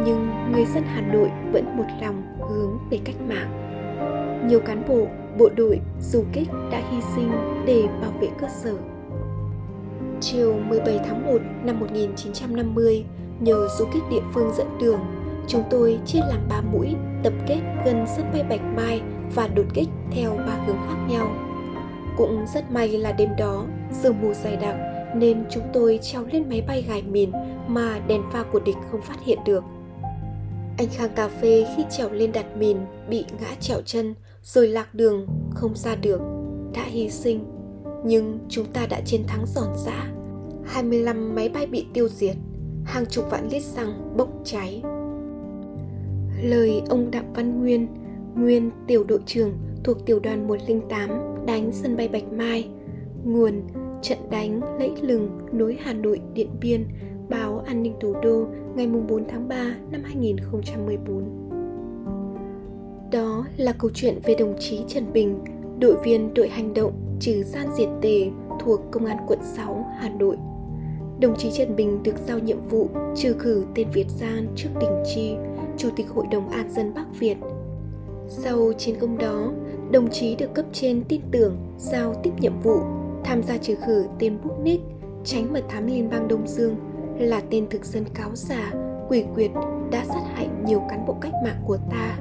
Nhưng 0.06 0.30
người 0.52 0.66
dân 0.66 0.84
Hà 0.84 1.02
Nội 1.02 1.32
vẫn 1.52 1.78
một 1.78 1.86
lòng 2.02 2.24
hướng 2.50 2.78
về 2.90 3.00
cách 3.06 3.22
mạng 3.30 3.63
nhiều 4.48 4.60
cán 4.60 4.84
bộ, 4.88 5.08
bộ 5.38 5.50
đội, 5.56 5.80
du 6.00 6.24
kích 6.34 6.48
đã 6.72 6.82
hy 6.92 6.98
sinh 7.16 7.32
để 7.66 7.84
bảo 8.02 8.12
vệ 8.22 8.28
cơ 8.40 8.48
sở 8.64 8.76
Chiều 10.22 10.60
17 10.70 11.00
tháng 11.06 11.26
1 11.26 11.42
năm 11.64 11.80
1950, 11.80 13.06
nhờ 13.40 13.68
du 13.80 13.86
kích 13.94 14.04
địa 14.10 14.22
phương 14.34 14.52
dẫn 14.58 14.68
đường, 14.80 15.00
chúng 15.48 15.64
tôi 15.70 16.00
chia 16.06 16.20
làm 16.20 16.40
3 16.50 16.62
mũi 16.62 16.96
tập 17.24 17.34
kết 17.48 17.60
gần 17.86 18.06
sân 18.18 18.26
bay 18.34 18.44
Bạch 18.44 18.76
Mai 18.76 19.02
và 19.36 19.48
đột 19.48 19.66
kích 19.74 19.90
theo 20.12 20.36
ba 20.36 20.58
hướng 20.66 20.78
khác 20.88 20.98
nhau. 21.10 21.36
Cũng 22.18 22.46
rất 22.54 22.72
may 22.72 22.88
là 22.88 23.12
đêm 23.12 23.30
đó, 23.38 23.66
sương 23.92 24.22
mù 24.22 24.34
dày 24.34 24.56
đặc 24.56 24.76
nên 25.16 25.46
chúng 25.50 25.64
tôi 25.74 26.00
trèo 26.02 26.24
lên 26.32 26.50
máy 26.50 26.64
bay 26.68 26.86
gài 26.88 27.04
mìn 27.04 27.32
mà 27.68 28.00
đèn 28.08 28.22
pha 28.32 28.44
của 28.44 28.60
địch 28.60 28.78
không 28.92 29.02
phát 29.02 29.18
hiện 29.26 29.40
được. 29.46 29.64
Anh 30.78 30.88
Khang 30.92 31.10
cà 31.16 31.28
phê 31.28 31.66
khi 31.78 31.84
trèo 31.90 32.10
lên 32.12 32.32
đặt 32.32 32.58
mìn 32.58 32.78
bị 33.10 33.26
ngã 33.42 33.56
trèo 33.60 33.82
chân 33.86 34.14
rồi 34.44 34.68
lạc 34.68 34.96
đường 34.96 35.28
không 35.52 35.76
ra 35.76 35.96
được, 35.96 36.22
đã 36.74 36.84
hy 36.84 37.10
sinh. 37.10 37.46
Nhưng 38.06 38.40
chúng 38.50 38.66
ta 38.66 38.86
đã 38.90 39.02
chiến 39.06 39.24
thắng 39.28 39.46
giòn 39.48 39.68
giã. 39.86 40.12
25 40.66 41.36
máy 41.36 41.50
bay 41.50 41.66
bị 41.66 41.86
tiêu 41.94 42.08
diệt, 42.08 42.36
hàng 42.86 43.06
chục 43.06 43.26
vạn 43.30 43.50
lít 43.52 43.64
xăng 43.64 44.18
bốc 44.18 44.30
cháy. 44.44 44.82
Lời 46.44 46.82
ông 46.90 47.12
Đặng 47.12 47.34
Văn 47.34 47.60
Nguyên, 47.60 47.88
nguyên 48.36 48.72
tiểu 48.88 49.04
đội 49.04 49.20
trưởng 49.26 49.58
thuộc 49.84 50.06
tiểu 50.06 50.20
đoàn 50.20 50.48
108 50.48 51.10
đánh 51.46 51.72
sân 51.72 51.98
bay 51.98 52.08
Bạch 52.08 52.32
Mai. 52.32 52.70
Nguồn 53.26 53.62
trận 54.02 54.18
đánh 54.32 54.62
lẫy 54.80 54.92
lừng 55.02 55.30
nối 55.52 55.78
Hà 55.82 55.94
Nội 55.94 56.22
Điện 56.34 56.50
Biên, 56.62 56.86
báo 57.30 57.64
An 57.66 57.84
ninh 57.84 57.94
Thủ 58.00 58.14
đô 58.24 58.46
ngày 58.76 58.88
4 58.88 59.26
tháng 59.28 59.48
3 59.48 59.76
năm 59.92 60.02
2014. 60.04 61.24
Đó 63.12 63.46
là 63.58 63.74
câu 63.80 63.92
chuyện 63.94 64.20
về 64.24 64.36
đồng 64.36 64.56
chí 64.60 64.84
Trần 64.88 65.14
Bình, 65.14 65.40
đội 65.80 65.96
viên 66.04 66.34
đội 66.34 66.50
hành 66.50 66.74
động 66.74 67.18
trừ 67.20 67.44
gian 67.44 67.68
diệt 67.78 67.90
tề 68.02 68.30
thuộc 68.60 68.82
Công 68.92 69.06
an 69.06 69.18
quận 69.28 69.40
6, 69.44 69.86
Hà 70.00 70.10
Nội. 70.10 70.38
Đồng 71.20 71.38
chí 71.38 71.52
Trần 71.52 71.76
Bình 71.76 72.04
được 72.04 72.16
giao 72.28 72.40
nhiệm 72.40 72.68
vụ 72.70 72.90
trừ 73.16 73.34
khử 73.34 73.64
tên 73.76 73.88
Việt 73.94 74.08
Gian 74.10 74.48
trước 74.56 74.70
Đình 74.82 75.04
Chi, 75.16 75.36
Chủ 75.78 75.90
tịch 75.96 76.10
Hội 76.10 76.26
đồng 76.32 76.50
An 76.50 76.70
dân 76.72 76.94
Bắc 76.94 77.06
Việt. 77.20 77.38
Sau 78.28 78.74
chiến 78.78 78.96
công 79.00 79.18
đó, 79.18 79.52
đồng 79.92 80.10
chí 80.10 80.36
được 80.36 80.54
cấp 80.54 80.66
trên 80.74 81.04
tin 81.10 81.22
tưởng 81.32 81.58
giao 81.78 82.14
tiếp 82.24 82.32
nhiệm 82.40 82.60
vụ 82.64 82.78
tham 83.24 83.44
gia 83.44 83.58
trừ 83.58 83.76
khử 83.76 84.06
tên 84.20 84.38
Buknik, 84.44 84.82
tránh 85.24 85.54
mật 85.54 85.64
thám 85.70 85.88
liên 85.88 86.10
bang 86.10 86.28
Đông 86.28 86.48
Dương, 86.48 86.76
là 87.20 87.42
tên 87.50 87.68
thực 87.70 87.86
dân 87.86 88.06
cáo 88.14 88.30
già, 88.34 88.74
quỷ 89.10 89.26
quyệt 89.34 89.52
đã 89.92 90.06
sát 90.06 90.22
hại 90.34 90.50
nhiều 90.66 90.82
cán 90.90 91.06
bộ 91.06 91.16
cách 91.22 91.34
mạng 91.44 91.62
của 91.66 91.78
ta. 91.92 92.18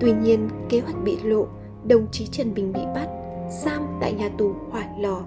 Tuy 0.00 0.12
nhiên, 0.12 0.48
kế 0.68 0.80
hoạch 0.80 0.96
bị 1.04 1.16
lộ, 1.22 1.46
đồng 1.84 2.06
chí 2.10 2.26
Trần 2.26 2.54
Bình 2.54 2.72
bị 2.72 2.80
bắt, 2.94 3.08
giam 3.62 3.82
tại 4.00 4.12
nhà 4.12 4.30
tù 4.38 4.52
Hỏa 4.70 4.84
Lò. 5.00 5.24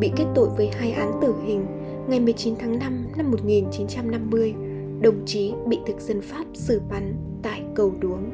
Bị 0.00 0.10
kết 0.16 0.26
tội 0.34 0.48
với 0.56 0.70
hai 0.78 0.92
án 0.92 1.12
tử 1.22 1.34
hình, 1.44 1.66
ngày 2.08 2.20
19 2.20 2.54
tháng 2.58 2.78
5 2.78 3.06
năm 3.16 3.30
1950, 3.30 4.54
đồng 5.00 5.26
chí 5.26 5.54
bị 5.66 5.78
thực 5.86 6.00
dân 6.00 6.20
Pháp 6.20 6.44
xử 6.54 6.80
bắn 6.90 7.14
tại 7.42 7.62
cầu 7.74 7.92
đuống. 8.00 8.30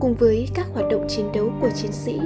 Cùng 0.00 0.14
với 0.14 0.48
các 0.54 0.66
hoạt 0.72 0.86
động 0.90 1.06
chiến 1.08 1.26
đấu 1.34 1.50
của 1.60 1.70
chiến 1.70 1.92
sĩ, 1.92 2.20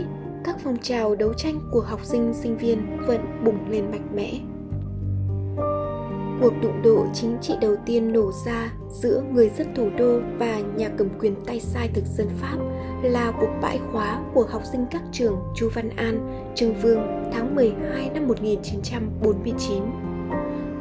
các 0.44 0.56
phong 0.64 0.76
trào 0.82 1.14
đấu 1.14 1.32
tranh 1.32 1.60
của 1.72 1.80
học 1.80 2.00
sinh 2.04 2.34
sinh 2.34 2.56
viên 2.56 2.78
vẫn 3.06 3.20
bùng 3.44 3.70
lên 3.70 3.90
mạnh 3.90 4.08
mẽ. 4.14 4.40
Cuộc 6.42 6.52
đụng 6.62 6.82
độ 6.82 7.06
chính 7.14 7.36
trị 7.40 7.54
đầu 7.60 7.76
tiên 7.86 8.12
nổ 8.12 8.32
ra 8.46 8.72
giữa 8.88 9.22
người 9.32 9.50
dân 9.58 9.74
thủ 9.74 9.90
đô 9.98 10.20
và 10.38 10.60
nhà 10.76 10.88
cầm 10.98 11.08
quyền 11.20 11.34
tay 11.46 11.60
sai 11.60 11.88
thực 11.94 12.04
dân 12.06 12.28
Pháp 12.40 12.56
là 13.02 13.32
cuộc 13.40 13.50
bãi 13.62 13.80
khóa 13.92 14.22
của 14.34 14.46
học 14.50 14.62
sinh 14.72 14.86
các 14.90 15.02
trường 15.12 15.36
Chu 15.54 15.68
Văn 15.74 15.90
An, 15.96 16.44
Trương 16.54 16.74
Vương 16.74 17.30
tháng 17.32 17.54
12 17.54 18.10
năm 18.14 18.28
1949. 18.28 19.82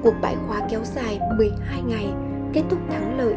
Cuộc 0.04 0.14
bãi 0.22 0.36
khóa 0.48 0.68
kéo 0.72 0.82
dài 0.84 1.20
12 1.38 1.82
ngày, 1.88 2.08
kết 2.54 2.64
thúc 2.70 2.80
thắng 2.90 3.18
lợi. 3.18 3.36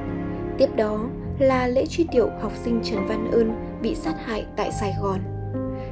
Tiếp 0.59 0.69
đó 0.77 1.09
là 1.39 1.67
lễ 1.67 1.87
truy 1.87 2.07
điệu 2.13 2.29
học 2.41 2.53
sinh 2.65 2.81
Trần 2.85 3.07
Văn 3.09 3.31
Ơn 3.33 3.79
bị 3.83 3.95
sát 3.95 4.15
hại 4.25 4.47
tại 4.57 4.71
Sài 4.81 4.95
Gòn. 5.03 5.21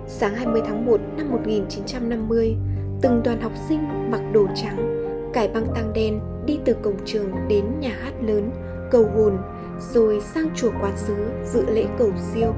Sáng 0.06 0.34
20 0.34 0.62
tháng 0.66 0.86
1 0.86 1.00
năm 1.16 1.30
1950, 1.30 2.56
từng 3.02 3.22
đoàn 3.24 3.40
học 3.40 3.52
sinh 3.68 4.10
mặc 4.10 4.20
đồ 4.32 4.46
trắng, 4.54 5.01
cải 5.32 5.48
băng 5.48 5.66
tăng 5.74 5.92
đen 5.92 6.20
đi 6.46 6.58
từ 6.64 6.76
cổng 6.82 6.96
trường 7.04 7.30
đến 7.48 7.64
nhà 7.80 7.96
hát 8.02 8.12
lớn, 8.20 8.50
cầu 8.90 9.04
hồn, 9.16 9.38
rồi 9.78 10.20
sang 10.20 10.48
chùa 10.56 10.70
quán 10.80 10.92
sứ 10.96 11.16
dự 11.44 11.64
lễ 11.70 11.86
cầu 11.98 12.10
siêu. 12.32 12.54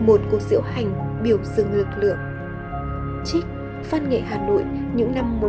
Một 0.00 0.20
cuộc 0.30 0.40
diễu 0.40 0.60
hành 0.60 1.20
biểu 1.22 1.38
dương 1.56 1.72
lực 1.72 1.86
lượng. 1.96 2.18
Trích 3.24 3.44
Văn 3.90 4.08
nghệ 4.08 4.20
Hà 4.20 4.46
Nội 4.46 4.64
những 4.94 5.14
năm 5.14 5.40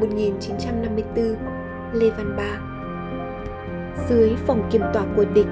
1947-1954 0.00 1.36
Lê 1.92 2.10
Văn 2.10 2.36
Ba 2.36 2.60
Dưới 4.08 4.36
phòng 4.46 4.68
kiểm 4.70 4.82
tỏa 4.94 5.04
của 5.16 5.24
địch 5.24 5.46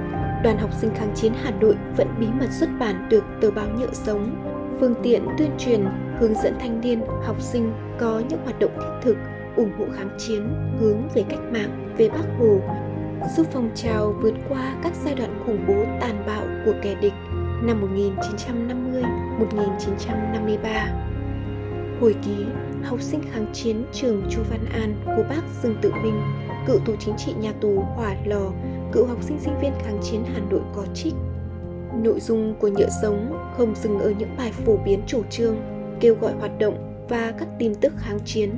đoàn 0.45 0.59
học 0.59 0.71
sinh 0.73 0.90
kháng 0.95 1.12
chiến 1.14 1.33
Hà 1.43 1.50
Nội 1.50 1.75
vẫn 1.97 2.09
bí 2.21 2.26
mật 2.40 2.49
xuất 2.50 2.69
bản 2.81 3.09
được 3.11 3.25
tờ 3.40 3.50
báo 3.50 3.67
nhựa 3.78 3.93
sống, 3.93 4.31
phương 4.81 4.95
tiện 5.02 5.26
tuyên 5.38 5.50
truyền, 5.59 5.85
hướng 6.19 6.35
dẫn 6.35 6.55
thanh 6.61 6.81
niên, 6.81 7.00
học 7.23 7.40
sinh 7.40 7.73
có 7.99 8.23
những 8.28 8.40
hoạt 8.45 8.59
động 8.59 8.73
thiết 8.78 8.99
thực, 9.02 9.17
ủng 9.59 9.73
hộ 9.79 9.85
kháng 9.97 10.11
chiến, 10.19 10.49
hướng 10.81 11.09
về 11.15 11.25
cách 11.29 11.41
mạng, 11.53 11.95
về 11.99 12.09
Bắc 12.09 12.25
Hồ, 12.38 12.61
giúp 13.37 13.47
phong 13.53 13.71
trào 13.75 14.15
vượt 14.23 14.35
qua 14.49 14.77
các 14.83 14.93
giai 15.05 15.15
đoạn 15.15 15.43
khủng 15.47 15.65
bố 15.69 15.85
tàn 16.00 16.25
bạo 16.27 16.45
của 16.65 16.73
kẻ 16.83 16.95
địch 17.00 17.12
năm 17.62 17.97
1950-1953. 19.41 20.59
Hồi 22.00 22.15
ký, 22.25 22.37
học 22.83 23.00
sinh 23.00 23.21
kháng 23.33 23.47
chiến 23.53 23.85
trường 23.93 24.23
Chu 24.31 24.43
Văn 24.50 24.65
An 24.73 24.95
của 25.17 25.25
bác 25.29 25.43
Dương 25.62 25.77
Tự 25.83 25.93
Minh, 26.03 26.21
cựu 26.67 26.79
tù 26.79 26.97
chính 26.99 27.17
trị 27.17 27.33
nhà 27.41 27.53
tù 27.61 27.85
Hỏa 27.97 28.15
Lò 28.27 28.50
cựu 28.93 29.07
học 29.07 29.23
sinh 29.23 29.38
sinh 29.41 29.61
viên 29.62 29.73
kháng 29.85 29.99
chiến 30.03 30.25
Hà 30.35 30.41
Nội 30.50 30.62
có 30.77 30.85
trích. 30.95 31.15
Nội 32.03 32.21
dung 32.21 32.55
của 32.61 32.69
nhựa 32.69 32.88
sống 33.03 33.33
không 33.57 33.75
dừng 33.75 33.99
ở 33.99 34.12
những 34.19 34.37
bài 34.37 34.53
phổ 34.53 34.77
biến 34.77 35.00
chủ 35.07 35.23
trương, 35.31 35.57
kêu 36.00 36.15
gọi 36.21 36.33
hoạt 36.33 36.59
động 36.59 37.05
và 37.09 37.33
các 37.38 37.49
tin 37.59 37.75
tức 37.75 37.93
kháng 37.97 38.19
chiến, 38.25 38.50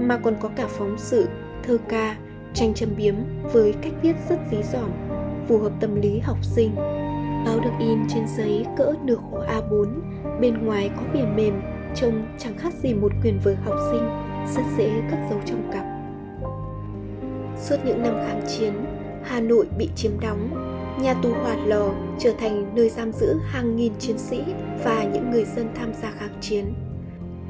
mà 0.00 0.16
còn 0.16 0.34
có 0.40 0.48
cả 0.56 0.66
phóng 0.68 0.94
sự, 0.98 1.28
thơ 1.62 1.78
ca, 1.88 2.16
tranh 2.54 2.74
châm 2.74 2.88
biếm 2.96 3.14
với 3.42 3.74
cách 3.82 3.92
viết 4.02 4.16
rất 4.28 4.38
dí 4.50 4.56
dỏm, 4.72 4.90
phù 5.48 5.58
hợp 5.58 5.72
tâm 5.80 6.00
lý 6.00 6.18
học 6.18 6.38
sinh. 6.42 6.74
Báo 7.46 7.60
được 7.60 7.70
in 7.80 7.98
trên 8.08 8.24
giấy 8.36 8.66
cỡ 8.76 8.94
nửa 9.04 9.16
khổ 9.30 9.38
A4, 9.48 9.86
bên 10.40 10.66
ngoài 10.66 10.90
có 10.96 11.02
bìa 11.14 11.26
mềm, 11.36 11.60
trông 11.94 12.22
chẳng 12.38 12.58
khác 12.58 12.72
gì 12.82 12.94
một 12.94 13.12
quyển 13.22 13.38
vở 13.44 13.54
học 13.64 13.76
sinh, 13.92 14.08
rất 14.54 14.62
dễ 14.78 14.90
cất 15.10 15.18
giấu 15.30 15.40
trong 15.46 15.70
cặp. 15.72 15.84
Suốt 17.60 17.76
những 17.84 18.02
năm 18.02 18.14
kháng 18.26 18.42
chiến, 18.48 18.72
Hà 19.24 19.40
Nội 19.40 19.66
bị 19.78 19.88
chiếm 19.96 20.12
đóng, 20.20 20.50
nhà 21.02 21.14
tù 21.22 21.32
Hỏa 21.32 21.56
Lò 21.66 21.88
trở 22.18 22.32
thành 22.40 22.74
nơi 22.74 22.88
giam 22.88 23.12
giữ 23.12 23.36
hàng 23.46 23.76
nghìn 23.76 23.92
chiến 23.98 24.18
sĩ 24.18 24.42
và 24.84 25.04
những 25.04 25.30
người 25.30 25.44
dân 25.44 25.68
tham 25.74 25.92
gia 26.02 26.10
kháng 26.10 26.38
chiến. 26.40 26.74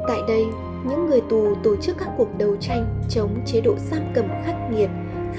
Tại 0.08 0.18
đây, 0.28 0.44
những 0.88 1.06
người 1.06 1.20
tù 1.20 1.54
tổ 1.62 1.76
chức 1.76 1.96
các 1.98 2.08
cuộc 2.16 2.38
đấu 2.38 2.56
tranh 2.60 3.02
chống 3.10 3.38
chế 3.46 3.60
độ 3.60 3.76
giam 3.90 4.02
cầm 4.14 4.28
khắc 4.44 4.56
nghiệt 4.70 4.90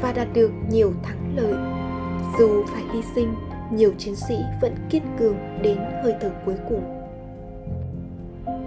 và 0.01 0.13
đạt 0.13 0.27
được 0.33 0.51
nhiều 0.69 0.93
thắng 1.03 1.35
lợi. 1.35 1.53
Dù 2.39 2.63
phải 2.65 2.83
hy 2.93 3.01
sinh, 3.15 3.33
nhiều 3.71 3.93
chiến 3.97 4.15
sĩ 4.15 4.35
vẫn 4.61 4.75
kiên 4.89 5.03
cường 5.19 5.35
đến 5.61 5.77
hơi 6.03 6.13
thở 6.21 6.31
cuối 6.45 6.55
cùng. 6.69 7.01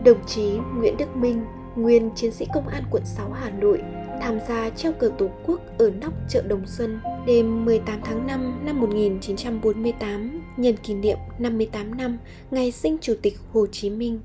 Đồng 0.04 0.26
chí 0.26 0.58
Nguyễn 0.76 0.96
Đức 0.96 1.16
Minh, 1.16 1.44
nguyên 1.76 2.10
chiến 2.14 2.32
sĩ 2.32 2.46
công 2.54 2.68
an 2.68 2.82
quận 2.90 3.02
6 3.04 3.30
Hà 3.30 3.50
Nội, 3.50 3.82
tham 4.20 4.38
gia 4.48 4.70
treo 4.70 4.92
cờ 4.92 5.10
Tổ 5.18 5.28
quốc 5.46 5.60
ở 5.78 5.90
nóc 5.90 6.12
chợ 6.28 6.42
Đồng 6.42 6.66
Xuân 6.66 7.00
đêm 7.26 7.64
18 7.64 8.00
tháng 8.04 8.26
5 8.26 8.60
năm 8.64 8.80
1948 8.80 10.40
nhân 10.56 10.76
kỷ 10.76 10.94
niệm 10.94 11.18
58 11.38 11.96
năm 11.96 12.18
ngày 12.50 12.72
sinh 12.72 12.96
Chủ 13.00 13.14
tịch 13.22 13.38
Hồ 13.52 13.66
Chí 13.66 13.90
Minh. 13.90 14.20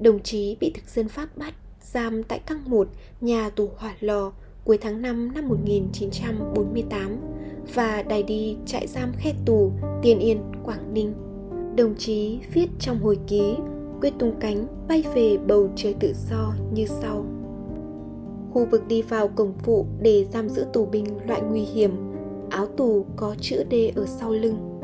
Đồng 0.00 0.22
chí 0.22 0.56
bị 0.60 0.70
thực 0.74 0.88
dân 0.88 1.08
Pháp 1.08 1.36
bắt, 1.36 1.54
giam 1.80 2.22
tại 2.22 2.38
căng 2.38 2.70
1 2.70 2.88
nhà 3.20 3.50
tù 3.50 3.68
hỏa 3.76 3.94
lò 4.00 4.32
cuối 4.64 4.78
tháng 4.80 5.02
5 5.02 5.34
năm 5.34 5.48
1948 5.48 7.16
và 7.74 8.02
đày 8.02 8.22
đi 8.22 8.56
trại 8.66 8.86
giam 8.86 9.12
khe 9.18 9.32
tù 9.46 9.72
Tiên 10.02 10.18
Yên, 10.18 10.38
Quảng 10.64 10.94
Ninh. 10.94 11.14
Đồng 11.76 11.94
chí 11.98 12.38
viết 12.52 12.68
trong 12.78 12.98
hồi 12.98 13.18
ký 13.26 13.56
quyết 14.00 14.12
tung 14.18 14.34
cánh 14.40 14.66
bay 14.88 15.04
về 15.14 15.38
bầu 15.46 15.68
trời 15.76 15.94
tự 16.00 16.12
do 16.30 16.54
như 16.72 16.86
sau. 16.86 17.24
Khu 18.52 18.66
vực 18.70 18.82
đi 18.88 19.02
vào 19.02 19.28
cổng 19.28 19.52
phụ 19.58 19.86
để 20.00 20.26
giam 20.32 20.48
giữ 20.48 20.66
tù 20.72 20.86
binh 20.86 21.06
loại 21.26 21.42
nguy 21.42 21.60
hiểm, 21.60 21.90
áo 22.50 22.66
tù 22.66 23.06
có 23.16 23.34
chữ 23.40 23.64
D 23.70 23.74
ở 23.94 24.06
sau 24.06 24.32
lưng. 24.32 24.80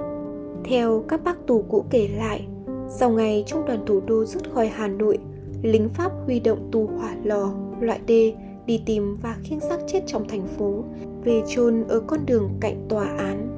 Theo 0.64 1.04
các 1.08 1.24
bác 1.24 1.46
tù 1.46 1.64
cũ 1.68 1.84
kể 1.90 2.08
lại, 2.16 2.46
sau 2.92 3.10
ngày 3.10 3.44
trung 3.46 3.64
đoàn 3.66 3.86
thủ 3.86 4.00
đô 4.06 4.24
rút 4.24 4.42
khỏi 4.54 4.68
Hà 4.68 4.88
Nội, 4.88 5.18
lính 5.62 5.88
Pháp 5.88 6.12
huy 6.26 6.40
động 6.40 6.68
tù 6.72 6.86
hỏa 6.86 7.16
lò 7.24 7.52
loại 7.80 8.00
D 8.08 8.10
đi 8.66 8.82
tìm 8.86 9.16
và 9.22 9.36
khiêng 9.42 9.60
xác 9.60 9.78
chết 9.86 10.00
trong 10.06 10.28
thành 10.28 10.46
phố 10.46 10.84
về 11.24 11.42
chôn 11.46 11.84
ở 11.88 12.00
con 12.00 12.26
đường 12.26 12.50
cạnh 12.60 12.86
tòa 12.88 13.04
án. 13.18 13.56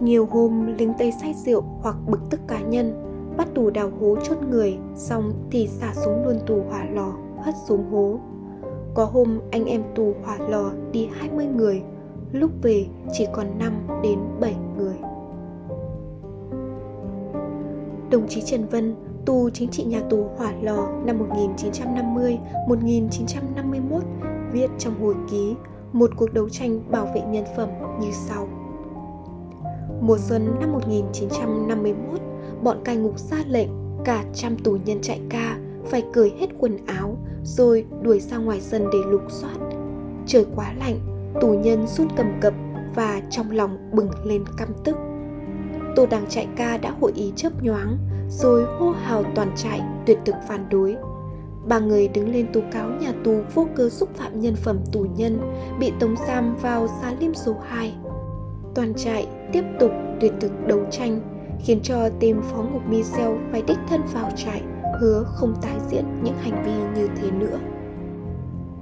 Nhiều 0.00 0.26
hôm 0.30 0.74
lính 0.78 0.92
Tây 0.98 1.12
say 1.22 1.34
rượu 1.46 1.62
hoặc 1.62 1.96
bực 2.06 2.20
tức 2.30 2.40
cá 2.48 2.60
nhân 2.60 2.92
bắt 3.36 3.48
tù 3.54 3.70
đào 3.70 3.90
hố 4.00 4.16
chốt 4.22 4.36
người 4.50 4.78
xong 4.94 5.32
thì 5.50 5.66
xả 5.66 5.92
súng 5.94 6.24
luôn 6.24 6.40
tù 6.46 6.62
hỏa 6.68 6.84
lò 6.84 7.12
hất 7.42 7.54
xuống 7.66 7.90
hố 7.90 8.18
có 8.94 9.04
hôm 9.04 9.40
anh 9.50 9.64
em 9.64 9.82
tù 9.94 10.14
hỏa 10.24 10.38
lò 10.48 10.72
đi 10.92 11.08
20 11.12 11.46
người 11.46 11.82
lúc 12.32 12.50
về 12.62 12.86
chỉ 13.12 13.26
còn 13.32 13.58
5 13.58 13.72
đến 14.02 14.18
7 14.40 14.56
người 14.76 14.93
Đồng 18.14 18.28
chí 18.28 18.42
Trần 18.42 18.66
Vân 18.66 18.94
tù 19.26 19.50
chính 19.50 19.68
trị 19.70 19.84
nhà 19.84 20.00
tù 20.10 20.26
Hỏa 20.36 20.52
Lò 20.62 20.88
năm 21.04 21.18
1950-1951 22.68 24.00
viết 24.52 24.66
trong 24.78 25.02
hồi 25.02 25.14
ký 25.30 25.54
một 25.92 26.10
cuộc 26.16 26.32
đấu 26.32 26.48
tranh 26.48 26.80
bảo 26.90 27.08
vệ 27.14 27.20
nhân 27.20 27.44
phẩm 27.56 27.68
như 28.00 28.08
sau. 28.12 28.48
Mùa 30.00 30.18
xuân 30.18 30.56
năm 30.60 30.72
1951, 30.72 32.20
bọn 32.62 32.76
cai 32.84 32.96
ngục 32.96 33.18
ra 33.18 33.36
lệnh 33.46 33.68
cả 34.04 34.24
trăm 34.34 34.56
tù 34.58 34.76
nhân 34.84 34.98
chạy 35.02 35.20
ca 35.30 35.58
phải 35.84 36.04
cởi 36.12 36.32
hết 36.40 36.46
quần 36.58 36.86
áo 36.86 37.16
rồi 37.44 37.86
đuổi 38.02 38.20
ra 38.20 38.36
ngoài 38.36 38.60
sân 38.60 38.84
để 38.92 38.98
lục 39.10 39.22
soát. 39.28 39.56
Trời 40.26 40.46
quá 40.56 40.74
lạnh, 40.78 40.98
tù 41.40 41.48
nhân 41.48 41.86
run 41.86 42.08
cầm 42.16 42.26
cập 42.40 42.54
và 42.94 43.22
trong 43.30 43.50
lòng 43.50 43.90
bừng 43.92 44.10
lên 44.24 44.44
căm 44.56 44.68
tức. 44.84 44.96
Tổ 45.96 46.06
đảng 46.06 46.26
chạy 46.28 46.48
ca 46.56 46.76
đã 46.76 46.94
hội 47.00 47.12
ý 47.14 47.32
chớp 47.36 47.62
nhoáng 47.62 47.98
rồi 48.28 48.64
hô 48.78 48.90
hào 48.90 49.24
toàn 49.34 49.52
trại 49.56 49.80
tuyệt 50.06 50.18
thực 50.24 50.34
phản 50.48 50.68
đối. 50.68 50.96
Ba 51.68 51.78
người 51.78 52.08
đứng 52.08 52.32
lên 52.32 52.46
tố 52.52 52.60
cáo 52.72 52.90
nhà 52.90 53.12
tù 53.24 53.40
vô 53.54 53.66
cớ 53.76 53.88
xúc 53.88 54.08
phạm 54.14 54.40
nhân 54.40 54.54
phẩm 54.56 54.78
tù 54.92 55.06
nhân 55.16 55.40
bị 55.80 55.92
tống 56.00 56.14
giam 56.28 56.56
vào 56.56 56.88
xá 57.00 57.12
lim 57.20 57.34
số 57.34 57.56
2. 57.68 57.94
Toàn 58.74 58.94
trại 58.94 59.26
tiếp 59.52 59.64
tục 59.80 59.90
tuyệt 60.20 60.32
thực 60.40 60.66
đấu 60.66 60.80
tranh 60.90 61.20
khiến 61.64 61.80
cho 61.82 62.08
tên 62.20 62.40
phó 62.42 62.62
ngục 62.62 62.82
Michel 62.88 63.30
phải 63.50 63.62
đích 63.66 63.78
thân 63.88 64.00
vào 64.12 64.30
trại 64.36 64.62
hứa 65.00 65.24
không 65.26 65.54
tái 65.62 65.76
diễn 65.90 66.04
những 66.22 66.36
hành 66.40 66.64
vi 66.64 67.00
như 67.00 67.08
thế 67.16 67.30
nữa. 67.30 67.58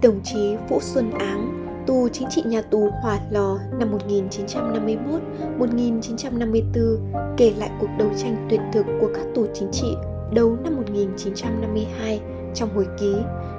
Đồng 0.03 0.21
chí 0.25 0.57
Vũ 0.69 0.79
Xuân 0.81 1.11
Áng, 1.11 1.62
tù 1.87 2.09
chính 2.13 2.29
trị 2.31 2.43
nhà 2.45 2.63
tù 2.63 2.91
Hỏa 3.03 3.19
Lò 3.31 3.59
năm 3.79 3.99
1951-1954 5.59 6.97
kể 7.37 7.53
lại 7.59 7.71
cuộc 7.81 7.89
đấu 7.99 8.09
tranh 8.17 8.47
tuyệt 8.51 8.61
thực 8.73 8.87
của 9.01 9.11
các 9.15 9.27
tù 9.35 9.47
chính 9.55 9.69
trị 9.73 9.97
đầu 10.33 10.57
năm 10.65 10.77
1952 10.77 12.21
trong 12.55 12.75
hồi 12.75 12.87
ký 13.01 13.15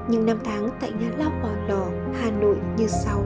những 0.09 0.25
năm 0.25 0.39
tháng 0.43 0.69
tại 0.81 0.91
nhà 0.91 1.11
lao 1.17 1.31
Hỏa 1.41 1.51
Lò, 1.67 1.85
Hà 2.19 2.31
Nội 2.31 2.55
như 2.77 2.87
sau. 2.87 3.25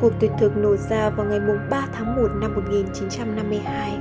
Cuộc 0.00 0.12
tuyệt 0.20 0.30
thực 0.38 0.56
nổ 0.56 0.76
ra 0.76 1.10
vào 1.10 1.26
ngày 1.26 1.40
3 1.70 1.86
tháng 1.92 2.16
1 2.16 2.28
năm 2.40 2.54
1952 2.54 3.98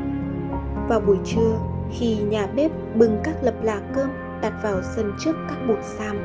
vào 0.89 0.99
buổi 0.99 1.17
trưa, 1.25 1.57
khi 1.91 2.17
nhà 2.17 2.47
bếp 2.55 2.71
bưng 2.95 3.19
các 3.23 3.35
lập 3.43 3.53
là 3.63 3.81
cơm 3.95 4.09
đặt 4.41 4.53
vào 4.63 4.81
sân 4.95 5.11
trước 5.19 5.35
các 5.49 5.57
buồng 5.67 5.81
giam, 5.99 6.17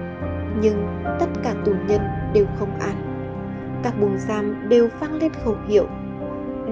nhưng 0.61 1.05
tất 1.21 1.27
cả 1.43 1.55
tù 1.65 1.73
nhân 1.89 2.01
đều 2.35 2.47
không 2.59 2.79
ăn. 2.81 3.04
Các 3.85 4.01
buồng 4.01 4.19
giam 4.19 4.69
đều 4.69 4.89
vang 5.01 5.15
lên 5.15 5.33
khẩu 5.45 5.57
hiệu 5.69 5.87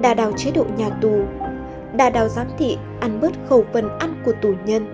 đà 0.01 0.13
đào 0.13 0.31
chế 0.37 0.51
độ 0.51 0.65
nhà 0.77 0.89
tù, 0.89 1.25
đà 1.95 2.09
đào 2.09 2.27
giám 2.27 2.47
thị 2.57 2.77
ăn 2.99 3.19
bớt 3.21 3.31
khẩu 3.49 3.65
phần 3.73 3.89
ăn 3.99 4.21
của 4.25 4.33
tù 4.41 4.53
nhân. 4.65 4.85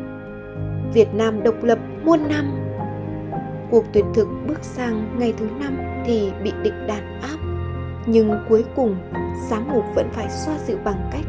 Việt 0.93 1.13
Nam 1.13 1.43
độc 1.43 1.63
lập 1.63 1.79
muôn 2.03 2.19
năm. 2.29 2.45
Cuộc 3.71 3.85
tuyệt 3.93 4.05
thực 4.13 4.27
bước 4.47 4.59
sang 4.61 5.19
ngày 5.19 5.33
thứ 5.37 5.47
năm 5.59 5.77
thì 6.05 6.31
bị 6.43 6.51
địch 6.63 6.73
đàn 6.87 7.21
áp. 7.21 7.37
Nhưng 8.05 8.31
cuối 8.49 8.63
cùng, 8.75 8.95
giám 9.49 9.71
mục 9.71 9.83
vẫn 9.95 10.09
phải 10.13 10.29
xoa 10.29 10.57
dịu 10.57 10.77
bằng 10.83 11.09
cách 11.11 11.25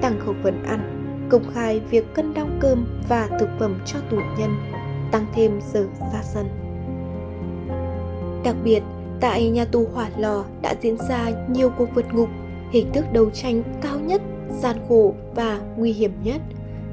tăng 0.00 0.20
khẩu 0.20 0.34
phần 0.42 0.62
ăn 0.62 0.98
công 1.30 1.42
khai 1.54 1.80
việc 1.90 2.14
cân 2.14 2.34
đong 2.34 2.58
cơm 2.60 2.86
và 3.08 3.28
thực 3.40 3.48
phẩm 3.58 3.78
cho 3.86 3.98
tù 4.10 4.16
nhân, 4.38 4.50
tăng 5.12 5.26
thêm 5.34 5.60
giờ 5.72 5.86
ra 6.12 6.22
sân. 6.22 6.46
Đặc 8.44 8.54
biệt, 8.64 8.82
tại 9.22 9.48
nhà 9.48 9.64
tù 9.64 9.86
Hỏa 9.94 10.08
Lò 10.16 10.44
đã 10.62 10.74
diễn 10.80 10.96
ra 11.08 11.30
nhiều 11.48 11.70
cuộc 11.78 11.88
vượt 11.94 12.14
ngục, 12.14 12.28
hình 12.70 12.92
thức 12.92 13.04
đấu 13.12 13.30
tranh 13.30 13.62
cao 13.82 13.98
nhất, 13.98 14.22
gian 14.60 14.76
khổ 14.88 15.14
và 15.34 15.60
nguy 15.76 15.92
hiểm 15.92 16.12
nhất. 16.24 16.40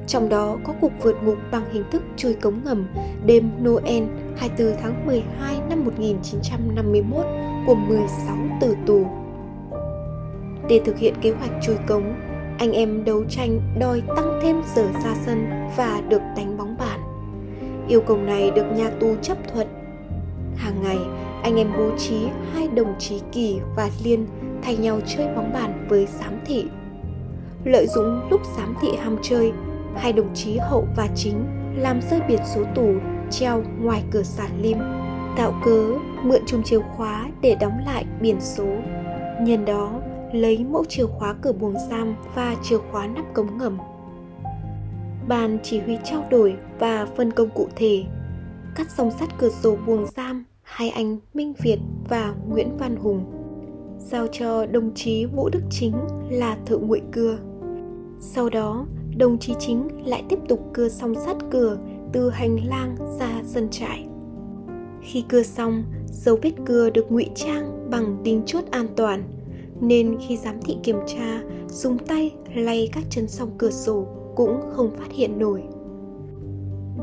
Trong 0.08 0.30
đó 0.30 0.58
có 0.64 0.74
cuộc 0.82 0.92
vượt 1.02 1.16
ngục 1.24 1.38
bằng 1.52 1.64
hình 1.72 1.84
thức 1.92 2.04
chui 2.18 2.34
cống 2.34 2.64
ngầm 2.66 2.88
đêm 3.26 3.50
Noel 3.64 4.04
24 4.38 4.78
tháng 4.82 5.06
12 5.06 5.56
năm 5.70 5.86
1951 5.86 7.26
của 7.68 7.76
16 7.76 8.38
tử 8.62 8.76
tù. 8.86 9.06
Để 10.70 10.82
thực 10.86 10.98
hiện 10.98 11.14
kế 11.22 11.32
hoạch 11.32 11.52
chui 11.62 11.76
cống, 11.88 12.16
anh 12.60 12.72
em 12.72 13.06
đấu 13.06 13.24
tranh 13.30 13.62
đòi 13.80 14.02
tăng 14.16 14.40
thêm 14.44 14.62
giờ 14.76 14.88
ra 15.04 15.16
sân 15.26 15.46
và 15.78 16.02
được 16.10 16.22
đánh 16.38 16.58
bóng 16.58 16.76
bàn. 16.78 17.00
Yêu 17.88 18.02
cầu 18.02 18.18
này 18.18 18.52
được 18.52 18.66
nhà 18.76 18.90
tù 19.00 19.16
chấp 19.22 19.38
thuận. 19.54 19.68
Anh 21.50 21.58
em 21.58 21.74
bố 21.78 21.98
trí 21.98 22.28
hai 22.54 22.68
đồng 22.68 22.96
chí 23.00 23.22
Kỳ 23.32 23.60
và 23.76 23.90
Liên 24.04 24.28
thay 24.62 24.78
nhau 24.78 25.00
chơi 25.08 25.28
bóng 25.36 25.54
bàn 25.54 25.88
với 25.90 26.08
giám 26.20 26.40
thị. 26.46 26.66
Lợi 27.64 27.88
dụng 27.88 28.30
lúc 28.30 28.42
giám 28.58 28.76
thị 28.82 28.88
ham 29.00 29.18
chơi, 29.22 29.52
hai 29.96 30.14
đồng 30.14 30.34
chí 30.34 30.58
Hậu 30.58 30.88
và 30.96 31.08
Chính 31.16 31.46
làm 31.78 32.02
rơi 32.12 32.22
biển 32.28 32.40
số 32.56 32.64
tù 32.76 32.94
treo 33.32 33.64
ngoài 33.82 34.04
cửa 34.12 34.24
sản 34.24 34.52
lim, 34.62 34.78
tạo 35.38 35.62
cớ 35.66 35.88
mượn 36.24 36.42
chung 36.48 36.64
chìa 36.64 36.80
khóa 36.80 37.30
để 37.42 37.56
đóng 37.56 37.80
lại 37.86 38.06
biển 38.22 38.38
số. 38.42 38.68
Nhân 39.42 39.66
đó, 39.66 40.02
lấy 40.34 40.66
mẫu 40.70 40.86
chìa 40.86 41.06
khóa 41.06 41.34
cửa 41.42 41.52
buồng 41.52 41.76
giam 41.90 42.16
và 42.36 42.56
chìa 42.64 42.78
khóa 42.92 43.08
nắp 43.08 43.26
cống 43.34 43.58
ngầm. 43.58 43.78
bàn 45.28 45.58
chỉ 45.64 45.80
huy 45.80 45.98
trao 46.04 46.24
đổi 46.32 46.56
và 46.80 47.08
phân 47.18 47.32
công 47.32 47.50
cụ 47.50 47.68
thể, 47.76 48.04
cắt 48.76 48.88
song 48.98 49.12
sắt 49.20 49.30
cửa 49.38 49.50
sổ 49.50 49.78
buồng 49.86 50.06
giam 50.16 50.44
hai 50.70 50.90
anh 50.90 51.18
Minh 51.34 51.54
Việt 51.64 51.80
và 52.10 52.36
Nguyễn 52.48 52.78
Văn 52.78 52.96
Hùng, 52.96 53.26
giao 54.00 54.28
cho 54.32 54.66
đồng 54.66 54.94
chí 54.96 55.26
Vũ 55.26 55.50
Đức 55.50 55.62
Chính 55.70 55.94
là 56.30 56.58
thợ 56.66 56.78
nguội 56.78 57.02
cưa. 57.12 57.38
Sau 58.20 58.50
đó, 58.50 58.86
đồng 59.18 59.38
chí 59.40 59.54
Chính 59.60 59.88
lại 60.06 60.24
tiếp 60.30 60.40
tục 60.48 60.70
cưa 60.74 60.90
song 60.90 61.16
sắt 61.26 61.38
cửa 61.52 61.78
từ 62.14 62.30
hành 62.30 62.68
lang 62.68 62.96
ra 63.20 63.42
sân 63.46 63.70
trại. 63.70 64.06
Khi 65.02 65.24
cưa 65.30 65.44
xong, 65.44 65.84
dấu 66.08 66.38
vết 66.42 66.54
cưa 66.66 66.90
được 66.90 67.12
ngụy 67.12 67.26
trang 67.36 67.90
bằng 67.92 68.24
đinh 68.24 68.44
chốt 68.46 68.64
an 68.72 68.88
toàn– 68.96 69.24
nên 69.82 70.18
khi 70.28 70.38
giám 70.38 70.62
thị 70.62 70.78
kiểm 70.84 70.98
tra 71.08 71.42
dùng 71.70 71.98
tay 71.98 72.32
lay 72.56 72.90
các 72.94 73.04
chân 73.10 73.28
song 73.28 73.52
cửa 73.58 73.72
sổ 73.72 74.08
cũng 74.36 74.62
không 74.72 74.92
phát 74.98 75.12
hiện 75.12 75.40
nổi 75.40 75.64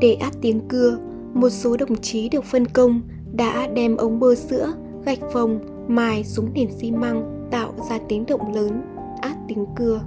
để 0.01 0.13
át 0.13 0.33
tiếng 0.41 0.67
cưa 0.67 0.97
một 1.33 1.49
số 1.49 1.77
đồng 1.77 1.95
chí 2.01 2.29
được 2.29 2.43
phân 2.43 2.65
công 2.65 3.01
đã 3.33 3.67
đem 3.67 3.97
ống 3.97 4.19
bơ 4.19 4.35
sữa 4.35 4.73
gạch 5.05 5.19
phồng 5.33 5.59
mài 5.87 6.23
xuống 6.23 6.49
nền 6.53 6.71
xi 6.71 6.91
măng 6.91 7.47
tạo 7.51 7.73
ra 7.89 7.99
tiếng 8.07 8.25
động 8.25 8.53
lớn 8.53 8.81
át 9.21 9.37
tiếng 9.47 9.65
cưa. 9.75 10.01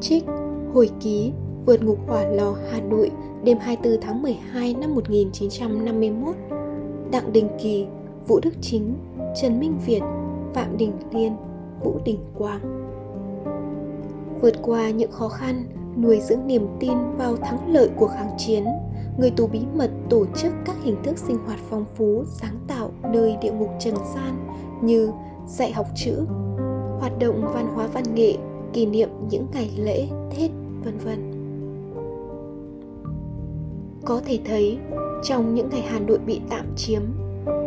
Trích 0.00 0.24
hồi 0.74 0.90
ký 1.00 1.32
vượt 1.66 1.82
ngục 1.82 1.98
hỏa 2.06 2.24
lò 2.24 2.54
Hà 2.70 2.80
Nội 2.80 3.10
đêm 3.44 3.58
24 3.60 4.00
tháng 4.00 4.22
12 4.22 4.74
năm 4.74 4.94
1951 4.94 6.34
Đặng 7.12 7.32
Đình 7.32 7.48
Kỳ, 7.62 7.86
Vũ 8.26 8.40
Đức 8.42 8.54
Chính, 8.60 8.94
Trần 9.42 9.60
Minh 9.60 9.78
Việt 9.86 10.02
Phạm 10.54 10.76
Đình 10.76 10.92
Liên, 11.12 11.36
Vũ 11.84 12.00
Đình 12.04 12.18
Quang. 12.38 12.60
Vượt 14.40 14.54
qua 14.62 14.90
những 14.90 15.12
khó 15.12 15.28
khăn, 15.28 15.64
nuôi 16.02 16.20
dưỡng 16.20 16.46
niềm 16.46 16.66
tin 16.80 16.98
vào 17.18 17.36
thắng 17.36 17.72
lợi 17.72 17.90
của 17.96 18.06
kháng 18.06 18.30
chiến, 18.38 18.64
người 19.20 19.30
tù 19.30 19.46
bí 19.46 19.60
mật 19.74 19.90
tổ 20.10 20.26
chức 20.36 20.52
các 20.64 20.76
hình 20.82 20.96
thức 21.02 21.18
sinh 21.18 21.36
hoạt 21.46 21.58
phong 21.70 21.84
phú, 21.96 22.24
sáng 22.26 22.56
tạo 22.68 22.90
nơi 23.12 23.36
địa 23.42 23.52
ngục 23.52 23.70
trần 23.80 23.94
gian 24.14 24.48
như 24.82 25.10
dạy 25.46 25.72
học 25.72 25.86
chữ, 25.96 26.24
hoạt 26.98 27.18
động 27.18 27.44
văn 27.54 27.66
hóa 27.74 27.86
văn 27.86 28.04
nghệ, 28.14 28.36
kỷ 28.72 28.86
niệm 28.86 29.08
những 29.30 29.46
ngày 29.52 29.70
lễ, 29.76 30.08
Tết, 30.30 30.50
vân 30.84 30.98
vân. 30.98 31.30
Có 34.04 34.20
thể 34.26 34.38
thấy, 34.44 34.78
trong 35.24 35.54
những 35.54 35.68
ngày 35.68 35.82
Hà 35.88 35.98
Nội 35.98 36.18
bị 36.18 36.40
tạm 36.50 36.66
chiếm. 36.76 37.02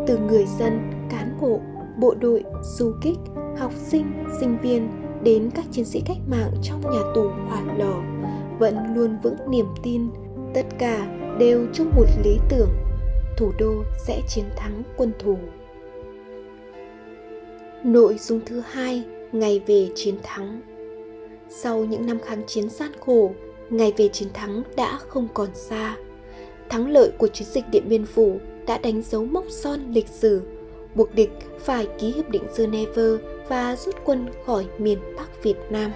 Từ 0.08 0.18
người 0.18 0.46
dân, 0.60 0.92
cán 1.10 1.38
bộ, 1.42 1.60
bộ 2.00 2.13
đội, 2.22 2.44
du 2.78 2.92
kích, 3.02 3.18
học 3.58 3.72
sinh, 3.76 4.06
sinh 4.39 4.58
viên 4.62 4.89
đến 5.24 5.50
các 5.56 5.66
chiến 5.72 5.86
sĩ 5.86 6.02
cách 6.06 6.18
mạng 6.28 6.52
trong 6.62 6.82
nhà 6.82 7.02
tù 7.16 7.30
hỏa 7.48 7.62
lò 7.78 7.94
vẫn 8.60 8.96
luôn 8.96 9.18
vững 9.24 9.52
niềm 9.52 9.66
tin 9.84 10.10
tất 10.54 10.66
cả 10.80 11.22
đều 11.39 11.67
chung 11.74 11.91
một 11.96 12.06
lý 12.24 12.39
tưởng 12.50 12.69
thủ 13.38 13.52
đô 13.60 13.84
sẽ 14.08 14.22
chiến 14.28 14.46
thắng 14.56 14.84
quân 14.98 15.12
thù. 15.19 15.38
Nội 17.84 18.17
dung 18.17 18.39
thứ 18.46 18.62
hai 18.72 19.04
ngày 19.32 19.62
về 19.67 19.89
chiến 19.96 20.15
thắng. 20.24 20.62
Sau 21.50 21.86
những 21.86 22.06
năm 22.06 22.19
kháng 22.19 22.43
chiến 22.48 22.69
gian 22.69 22.91
khổ 23.00 23.32
ngày 23.69 23.93
về 23.98 24.08
chiến 24.08 24.30
thắng 24.34 24.63
đã 24.76 25.00
không 25.08 25.28
còn 25.34 25.50
xa. 25.54 25.98
Thắng 26.69 26.89
lợi 26.89 27.12
của 27.17 27.28
chiến 27.28 27.48
dịch 27.52 27.65
điện 27.72 27.84
biên 27.89 28.06
phủ 28.06 28.39
đã 28.67 28.78
đánh 28.78 29.02
dấu 29.02 29.26
mốc 29.26 29.46
son 29.50 29.80
lịch 29.93 30.08
sử 30.08 30.41
buộc 30.96 31.15
địch 31.15 31.32
phải 31.60 31.88
ký 32.00 32.12
hiệp 32.12 32.30
định 32.30 32.43
Geneva 32.58 33.17
và 33.48 33.76
rút 33.76 33.96
quân 34.06 34.26
khỏi 34.46 34.65
miền 34.78 35.00
Bắc 35.17 35.43
Việt 35.43 35.58
Nam. 35.69 35.91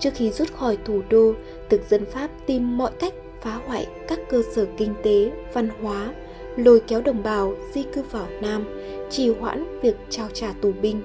Trước 0.00 0.10
khi 0.14 0.30
rút 0.30 0.52
khỏi 0.52 0.78
thủ 0.84 1.02
đô, 1.10 1.32
thực 1.68 1.80
dân 1.90 2.04
Pháp 2.04 2.30
tìm 2.46 2.78
mọi 2.78 2.90
cách 2.98 3.14
phá 3.46 3.60
hoại 3.66 3.86
các 4.08 4.18
cơ 4.28 4.42
sở 4.42 4.66
kinh 4.76 4.94
tế, 5.02 5.32
văn 5.52 5.68
hóa, 5.82 6.14
lôi 6.56 6.80
kéo 6.80 7.02
đồng 7.02 7.22
bào 7.22 7.54
di 7.72 7.82
cư 7.82 8.02
vào 8.10 8.26
Nam, 8.40 8.64
trì 9.10 9.28
hoãn 9.28 9.80
việc 9.82 9.96
trao 10.10 10.28
trả 10.32 10.52
tù 10.52 10.72
binh. 10.82 11.02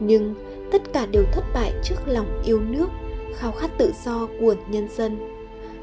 Nhưng 0.00 0.34
tất 0.72 0.92
cả 0.92 1.06
đều 1.06 1.24
thất 1.32 1.44
bại 1.54 1.72
trước 1.84 1.94
lòng 2.06 2.42
yêu 2.44 2.60
nước, 2.60 2.86
khao 3.34 3.52
khát 3.52 3.78
tự 3.78 3.92
do 4.04 4.28
của 4.40 4.54
nhân 4.68 4.88
dân. 4.96 5.18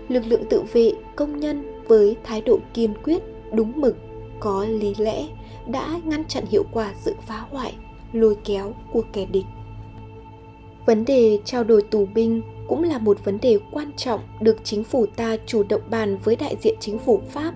Lực 0.10 0.24
lượng 0.28 0.44
tự 0.50 0.64
vệ, 0.74 0.92
công 1.16 1.40
nhân 1.40 1.82
với 1.88 2.16
thái 2.24 2.42
độ 2.42 2.60
kiên 2.74 2.94
quyết, 3.04 3.24
đúng 3.54 3.72
mực, 3.76 3.96
có 4.40 4.66
lý 4.66 4.94
lẽ 4.98 5.28
đã 5.68 6.00
ngăn 6.04 6.26
chặn 6.26 6.44
hiệu 6.50 6.64
quả 6.72 6.94
sự 6.96 7.16
phá 7.28 7.46
hoại, 7.50 7.74
lôi 8.14 8.38
kéo 8.44 8.74
của 8.92 9.04
kẻ 9.14 9.26
địch. 9.26 9.46
Vấn 10.86 11.06
đề 11.06 11.40
trao 11.46 11.64
đổi 11.64 11.82
tù 11.82 12.06
binh 12.06 12.42
cũng 12.68 12.84
là 12.84 12.98
một 12.98 13.26
vấn 13.26 13.40
đề 13.42 13.60
quan 13.72 13.92
trọng 13.98 14.22
được 14.42 14.58
chính 14.64 14.84
phủ 14.84 15.06
ta 15.16 15.38
chủ 15.46 15.64
động 15.64 15.82
bàn 15.90 16.18
với 16.24 16.36
đại 16.36 16.56
diện 16.62 16.76
chính 16.80 17.00
phủ 17.00 17.20
Pháp. 17.30 17.54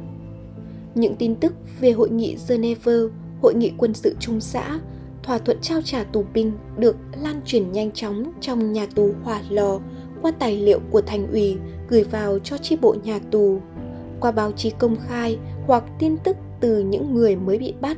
Những 0.96 1.16
tin 1.16 1.36
tức 1.36 1.54
về 1.80 1.92
hội 1.92 2.10
nghị 2.10 2.38
Geneva, 2.50 2.94
hội 3.42 3.54
nghị 3.56 3.72
quân 3.78 3.94
sự 3.94 4.16
trung 4.20 4.42
xã, 4.42 4.80
thỏa 5.24 5.38
thuận 5.38 5.58
trao 5.62 5.82
trả 5.82 6.04
tù 6.04 6.26
binh 6.34 6.52
được 6.78 6.96
lan 7.22 7.42
truyền 7.46 7.72
nhanh 7.72 7.92
chóng 7.92 8.32
trong 8.42 8.74
nhà 8.74 8.88
tù 8.96 9.14
Hỏa 9.24 9.42
Lò 9.50 9.80
qua 10.22 10.32
tài 10.40 10.58
liệu 10.58 10.80
của 10.92 11.02
thành 11.02 11.32
ủy 11.32 11.58
gửi 11.90 12.04
vào 12.04 12.40
cho 12.40 12.58
chi 12.58 12.78
bộ 12.82 12.96
nhà 13.04 13.20
tù, 13.32 13.60
qua 14.20 14.32
báo 14.32 14.52
chí 14.52 14.70
công 14.70 14.96
khai 15.08 15.38
hoặc 15.68 15.84
tin 16.00 16.18
tức 16.18 16.38
từ 16.60 16.80
những 16.80 17.16
người 17.16 17.36
mới 17.36 17.58
bị 17.58 17.74
bắt. 17.82 17.98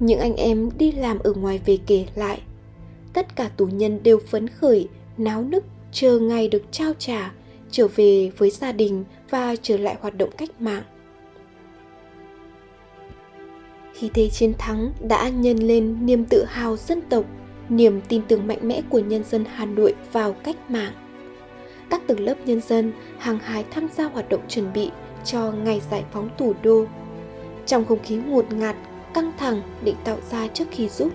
Những 0.00 0.18
anh 0.18 0.36
em 0.36 0.70
đi 0.78 0.92
làm 0.92 1.18
ở 1.18 1.32
ngoài 1.32 1.60
về 1.66 1.78
kể 1.86 2.06
lại. 2.14 2.40
Tất 3.12 3.36
cả 3.36 3.50
tù 3.56 3.66
nhân 3.66 4.02
đều 4.02 4.18
phấn 4.18 4.48
khởi, 4.48 4.88
náo 5.18 5.42
nức, 5.42 5.64
chờ 5.94 6.18
ngày 6.18 6.48
được 6.48 6.62
trao 6.70 6.92
trả, 6.98 7.32
trở 7.70 7.88
về 7.96 8.30
với 8.38 8.50
gia 8.50 8.72
đình 8.72 9.04
và 9.30 9.56
trở 9.62 9.76
lại 9.76 9.96
hoạt 10.00 10.16
động 10.16 10.30
cách 10.38 10.60
mạng. 10.60 10.82
Khi 13.92 14.10
thế 14.14 14.28
chiến 14.28 14.52
thắng 14.58 14.92
đã 15.00 15.28
nhân 15.28 15.56
lên 15.56 16.06
niềm 16.06 16.24
tự 16.24 16.44
hào 16.44 16.76
dân 16.76 17.00
tộc, 17.00 17.24
niềm 17.68 18.00
tin 18.08 18.22
tưởng 18.28 18.46
mạnh 18.46 18.58
mẽ 18.62 18.82
của 18.88 18.98
nhân 18.98 19.24
dân 19.24 19.44
Hà 19.54 19.64
Nội 19.64 19.94
vào 20.12 20.32
cách 20.32 20.70
mạng. 20.70 20.92
Các 21.90 22.06
tầng 22.06 22.20
lớp 22.20 22.34
nhân 22.44 22.60
dân 22.60 22.92
hàng 23.18 23.38
hái 23.38 23.64
tham 23.70 23.88
gia 23.96 24.04
hoạt 24.04 24.28
động 24.28 24.40
chuẩn 24.48 24.72
bị 24.72 24.90
cho 25.24 25.52
ngày 25.52 25.80
giải 25.90 26.04
phóng 26.12 26.28
thủ 26.38 26.54
đô 26.62 26.84
trong 27.66 27.84
không 27.84 28.02
khí 28.04 28.16
ngột 28.16 28.52
ngạt, 28.52 28.76
căng 29.14 29.32
thẳng 29.38 29.62
định 29.84 29.96
tạo 30.04 30.18
ra 30.30 30.46
trước 30.46 30.64
khi 30.70 30.88
rút, 30.88 31.12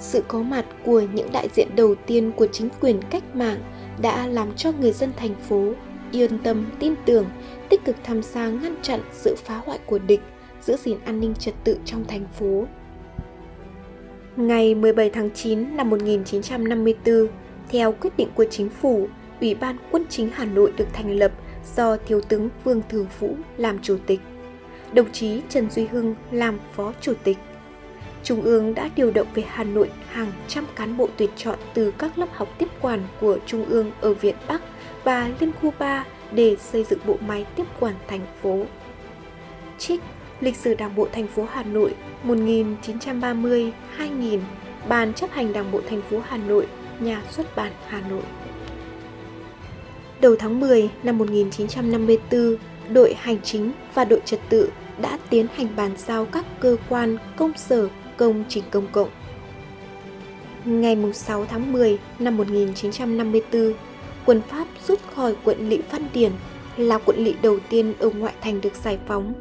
sự 0.00 0.24
có 0.28 0.42
mặt 0.42 0.64
của 0.84 1.02
những 1.12 1.32
đại 1.32 1.48
diện 1.56 1.68
đầu 1.76 1.94
tiên 1.94 2.32
của 2.36 2.46
chính 2.46 2.68
quyền 2.80 3.00
cách 3.10 3.36
mạng 3.36 3.58
đã 4.02 4.26
làm 4.26 4.52
cho 4.56 4.72
người 4.72 4.92
dân 4.92 5.12
thành 5.16 5.34
phố 5.34 5.72
yên 6.12 6.38
tâm 6.38 6.66
tin 6.78 6.94
tưởng, 7.04 7.26
tích 7.68 7.84
cực 7.84 7.96
tham 8.04 8.22
gia 8.22 8.48
ngăn 8.48 8.76
chặn 8.82 9.00
sự 9.12 9.36
phá 9.44 9.60
hoại 9.64 9.78
của 9.86 9.98
địch, 9.98 10.20
giữ 10.62 10.76
gìn 10.76 10.98
an 11.04 11.20
ninh 11.20 11.34
trật 11.34 11.54
tự 11.64 11.78
trong 11.84 12.04
thành 12.04 12.26
phố. 12.38 12.66
Ngày 14.36 14.74
17 14.74 15.10
tháng 15.10 15.30
9 15.30 15.76
năm 15.76 15.90
1954, 15.90 17.26
theo 17.68 17.92
quyết 17.92 18.16
định 18.16 18.28
của 18.34 18.44
chính 18.50 18.68
phủ, 18.68 19.08
Ủy 19.40 19.54
ban 19.54 19.76
Quân 19.90 20.04
chính 20.08 20.30
Hà 20.32 20.44
Nội 20.44 20.72
được 20.76 20.86
thành 20.92 21.18
lập 21.18 21.32
do 21.76 21.96
Thiếu 21.96 22.20
tướng 22.20 22.48
Vương 22.64 22.82
Thường 22.88 23.06
Vũ 23.18 23.34
làm 23.56 23.78
chủ 23.82 23.96
tịch 24.06 24.20
đồng 24.92 25.12
chí 25.12 25.42
Trần 25.48 25.70
Duy 25.70 25.86
Hưng 25.86 26.14
làm 26.30 26.58
phó 26.72 26.92
chủ 27.00 27.12
tịch. 27.24 27.38
Trung 28.24 28.42
ương 28.42 28.74
đã 28.74 28.90
điều 28.96 29.10
động 29.10 29.26
về 29.34 29.44
Hà 29.48 29.64
Nội 29.64 29.90
hàng 30.08 30.32
trăm 30.48 30.66
cán 30.76 30.96
bộ 30.96 31.08
tuyển 31.16 31.30
chọn 31.36 31.58
từ 31.74 31.92
các 31.98 32.18
lớp 32.18 32.26
học 32.32 32.48
tiếp 32.58 32.68
quản 32.80 33.00
của 33.20 33.38
Trung 33.46 33.64
ương 33.64 33.90
ở 34.00 34.14
Việt 34.14 34.36
Bắc 34.48 34.62
và 35.04 35.30
Liên 35.40 35.52
khu 35.60 35.72
3 35.78 36.04
để 36.32 36.56
xây 36.56 36.84
dựng 36.84 36.98
bộ 37.06 37.16
máy 37.26 37.46
tiếp 37.56 37.64
quản 37.80 37.94
thành 38.08 38.26
phố. 38.42 38.64
Trích 39.78 40.00
Lịch 40.40 40.56
sử 40.56 40.74
Đảng 40.74 40.96
bộ 40.96 41.08
thành 41.12 41.26
phố 41.26 41.46
Hà 41.52 41.62
Nội 41.62 41.94
1930-2000 42.24 43.72
Ban 44.88 45.14
chấp 45.14 45.30
hành 45.30 45.52
Đảng 45.52 45.72
bộ 45.72 45.80
thành 45.88 46.02
phố 46.10 46.20
Hà 46.28 46.36
Nội 46.36 46.66
Nhà 47.00 47.22
xuất 47.30 47.56
bản 47.56 47.72
Hà 47.86 48.00
Nội 48.00 48.22
Đầu 50.20 50.36
tháng 50.38 50.60
10 50.60 50.90
năm 51.02 51.18
1954, 51.18 52.56
đội 52.88 53.14
hành 53.18 53.40
chính 53.42 53.72
và 53.94 54.04
đội 54.04 54.20
trật 54.24 54.40
tự 54.48 54.70
đã 55.02 55.18
tiến 55.30 55.46
hành 55.54 55.68
bàn 55.76 55.90
giao 55.96 56.24
các 56.24 56.44
cơ 56.60 56.76
quan, 56.88 57.16
công 57.36 57.52
sở, 57.56 57.88
công 58.20 58.44
trình 58.48 58.64
công 58.70 58.86
cộng. 58.92 59.08
Ngày 60.64 60.96
6 61.12 61.44
tháng 61.44 61.72
10 61.72 61.98
năm 62.18 62.36
1954, 62.36 63.72
quân 64.26 64.40
Pháp 64.48 64.66
rút 64.86 64.98
khỏi 65.14 65.36
quận 65.44 65.68
Lỵ 65.68 65.78
Văn 65.90 66.02
Điển 66.14 66.32
là 66.76 66.98
quận 66.98 67.24
lỵ 67.24 67.34
đầu 67.42 67.58
tiên 67.70 67.94
ở 67.98 68.10
ngoại 68.10 68.34
thành 68.40 68.60
được 68.60 68.74
giải 68.84 68.98
phóng, 69.06 69.32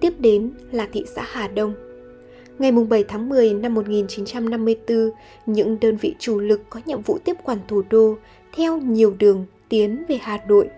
tiếp 0.00 0.12
đến 0.18 0.50
là 0.72 0.88
thị 0.92 1.04
xã 1.14 1.22
Hà 1.26 1.48
Đông. 1.48 1.74
Ngày 2.58 2.72
7 2.72 3.04
tháng 3.04 3.28
10 3.28 3.54
năm 3.54 3.74
1954, 3.74 5.10
những 5.46 5.80
đơn 5.80 5.96
vị 5.96 6.14
chủ 6.18 6.38
lực 6.38 6.60
có 6.70 6.80
nhiệm 6.86 7.02
vụ 7.02 7.18
tiếp 7.24 7.36
quản 7.44 7.58
thủ 7.68 7.82
đô 7.90 8.16
theo 8.52 8.78
nhiều 8.78 9.14
đường 9.18 9.46
tiến 9.68 10.04
về 10.08 10.18
Hà 10.22 10.38
Nội. 10.48 10.68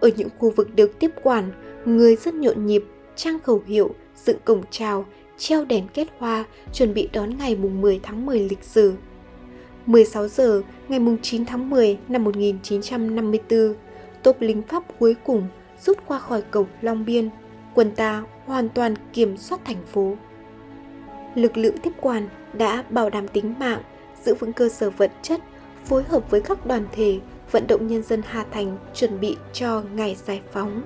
Ở 0.00 0.10
những 0.16 0.28
khu 0.38 0.50
vực 0.50 0.76
được 0.76 0.98
tiếp 0.98 1.10
quản, 1.22 1.50
người 1.84 2.16
dân 2.16 2.40
nhộn 2.40 2.66
nhịp 2.66 2.84
trang 3.16 3.40
khẩu 3.40 3.62
hiệu, 3.66 3.94
dựng 4.24 4.38
cổng 4.44 4.62
chào, 4.70 5.06
treo 5.38 5.64
đèn 5.64 5.88
kết 5.94 6.08
hoa, 6.18 6.44
chuẩn 6.72 6.94
bị 6.94 7.08
đón 7.12 7.38
ngày 7.38 7.56
mùng 7.56 7.80
10 7.80 8.00
tháng 8.02 8.26
10 8.26 8.40
lịch 8.40 8.64
sử. 8.64 8.94
16 9.86 10.28
giờ 10.28 10.62
ngày 10.88 10.98
mùng 10.98 11.16
9 11.22 11.44
tháng 11.44 11.70
10 11.70 11.98
năm 12.08 12.24
1954, 12.24 13.74
tốp 14.22 14.40
lính 14.40 14.62
Pháp 14.62 14.82
cuối 14.98 15.14
cùng 15.24 15.48
rút 15.80 15.98
qua 16.06 16.18
khỏi 16.18 16.42
cầu 16.50 16.66
Long 16.80 17.04
Biên, 17.04 17.30
quân 17.74 17.90
ta 17.96 18.24
hoàn 18.46 18.68
toàn 18.68 18.94
kiểm 19.12 19.36
soát 19.36 19.60
thành 19.64 19.82
phố. 19.92 20.16
Lực 21.34 21.56
lượng 21.56 21.78
tiếp 21.78 21.92
quản 22.00 22.28
đã 22.52 22.84
bảo 22.90 23.10
đảm 23.10 23.28
tính 23.28 23.54
mạng, 23.58 23.82
giữ 24.24 24.34
vững 24.34 24.52
cơ 24.52 24.68
sở 24.68 24.90
vật 24.90 25.12
chất, 25.22 25.40
phối 25.84 26.02
hợp 26.02 26.30
với 26.30 26.40
các 26.40 26.66
đoàn 26.66 26.86
thể 26.92 27.18
vận 27.50 27.66
động 27.66 27.86
nhân 27.86 28.02
dân 28.02 28.22
Hà 28.26 28.44
Thành 28.50 28.76
chuẩn 28.94 29.20
bị 29.20 29.36
cho 29.52 29.82
ngày 29.94 30.16
giải 30.26 30.40
phóng. 30.52 30.82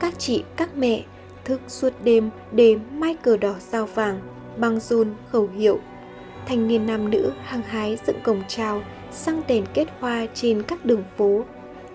Các 0.00 0.18
chị, 0.18 0.44
các 0.56 0.76
mẹ 0.76 1.04
thức 1.48 1.60
suốt 1.68 1.92
đêm 2.04 2.30
để 2.52 2.76
mai 2.92 3.14
cờ 3.14 3.36
đỏ 3.36 3.54
sao 3.58 3.86
vàng, 3.86 4.20
băng 4.56 4.80
run 4.80 5.14
khẩu 5.32 5.48
hiệu. 5.56 5.80
Thanh 6.46 6.68
niên 6.68 6.86
nam 6.86 7.10
nữ 7.10 7.32
hăng 7.44 7.62
hái 7.62 7.98
dựng 8.06 8.20
cổng 8.22 8.42
trào, 8.48 8.82
sang 9.10 9.42
đèn 9.48 9.64
kết 9.74 9.88
hoa 10.00 10.26
trên 10.34 10.62
các 10.62 10.84
đường 10.84 11.04
phố. 11.16 11.44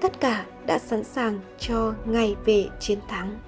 Tất 0.01 0.19
cả 0.19 0.45
đã 0.65 0.79
sẵn 0.79 1.03
sàng 1.03 1.39
cho 1.59 1.93
ngày 2.05 2.35
về 2.45 2.65
chiến 2.79 2.99
thắng. 3.07 3.39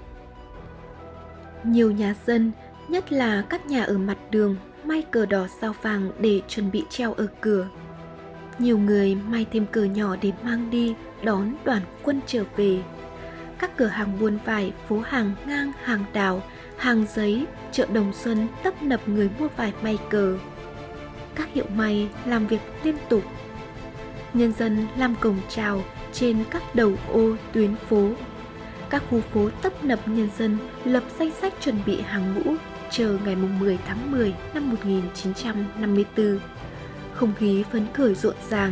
Nhiều 1.63 1.91
nhà 1.91 2.15
dân, 2.25 2.51
nhất 2.87 3.11
là 3.11 3.45
các 3.49 3.65
nhà 3.65 3.83
ở 3.83 3.97
mặt 3.97 4.17
đường, 4.31 4.55
may 4.83 5.01
cờ 5.01 5.25
đỏ 5.25 5.47
sao 5.61 5.73
vàng 5.81 6.11
để 6.19 6.41
chuẩn 6.47 6.71
bị 6.71 6.83
treo 6.89 7.13
ở 7.13 7.27
cửa. 7.41 7.67
Nhiều 8.59 8.77
người 8.77 9.15
may 9.15 9.45
thêm 9.51 9.65
cờ 9.71 9.83
nhỏ 9.83 10.15
để 10.21 10.31
mang 10.43 10.69
đi 10.69 10.95
đón 11.23 11.53
đoàn 11.63 11.81
quân 12.03 12.19
trở 12.27 12.43
về 12.55 12.83
các 13.59 13.77
cửa 13.77 13.85
hàng 13.85 14.19
buôn 14.19 14.37
vải, 14.45 14.73
phố 14.87 14.99
hàng 14.99 15.31
ngang, 15.45 15.71
hàng 15.83 16.05
đào, 16.13 16.43
hàng 16.77 17.05
giấy, 17.15 17.45
chợ 17.71 17.85
Đồng 17.93 18.13
Xuân 18.13 18.47
tấp 18.63 18.83
nập 18.83 19.07
người 19.07 19.29
mua 19.39 19.47
vải 19.57 19.73
may 19.81 19.97
cờ. 20.09 20.37
Các 21.35 21.49
hiệu 21.53 21.65
may 21.75 22.09
làm 22.25 22.47
việc 22.47 22.61
liên 22.83 22.95
tục. 23.09 23.23
Nhân 24.33 24.53
dân 24.53 24.87
làm 24.97 25.15
cổng 25.15 25.39
chào 25.49 25.83
trên 26.13 26.43
các 26.49 26.75
đầu 26.75 26.93
ô 27.11 27.35
tuyến 27.53 27.75
phố. 27.75 28.09
Các 28.89 29.03
khu 29.09 29.21
phố 29.21 29.49
tấp 29.61 29.83
nập 29.83 30.07
nhân 30.07 30.29
dân 30.37 30.57
lập 30.83 31.03
danh 31.19 31.31
sách 31.41 31.53
chuẩn 31.61 31.75
bị 31.85 32.01
hàng 32.01 32.33
ngũ 32.35 32.55
chờ 32.91 33.17
ngày 33.25 33.35
10 33.35 33.79
tháng 33.87 34.11
10 34.11 34.33
năm 34.53 34.69
1954. 34.69 36.39
Không 37.13 37.33
khí 37.33 37.63
phấn 37.71 37.85
khởi 37.93 38.15
rộn 38.15 38.35
ràng, 38.49 38.71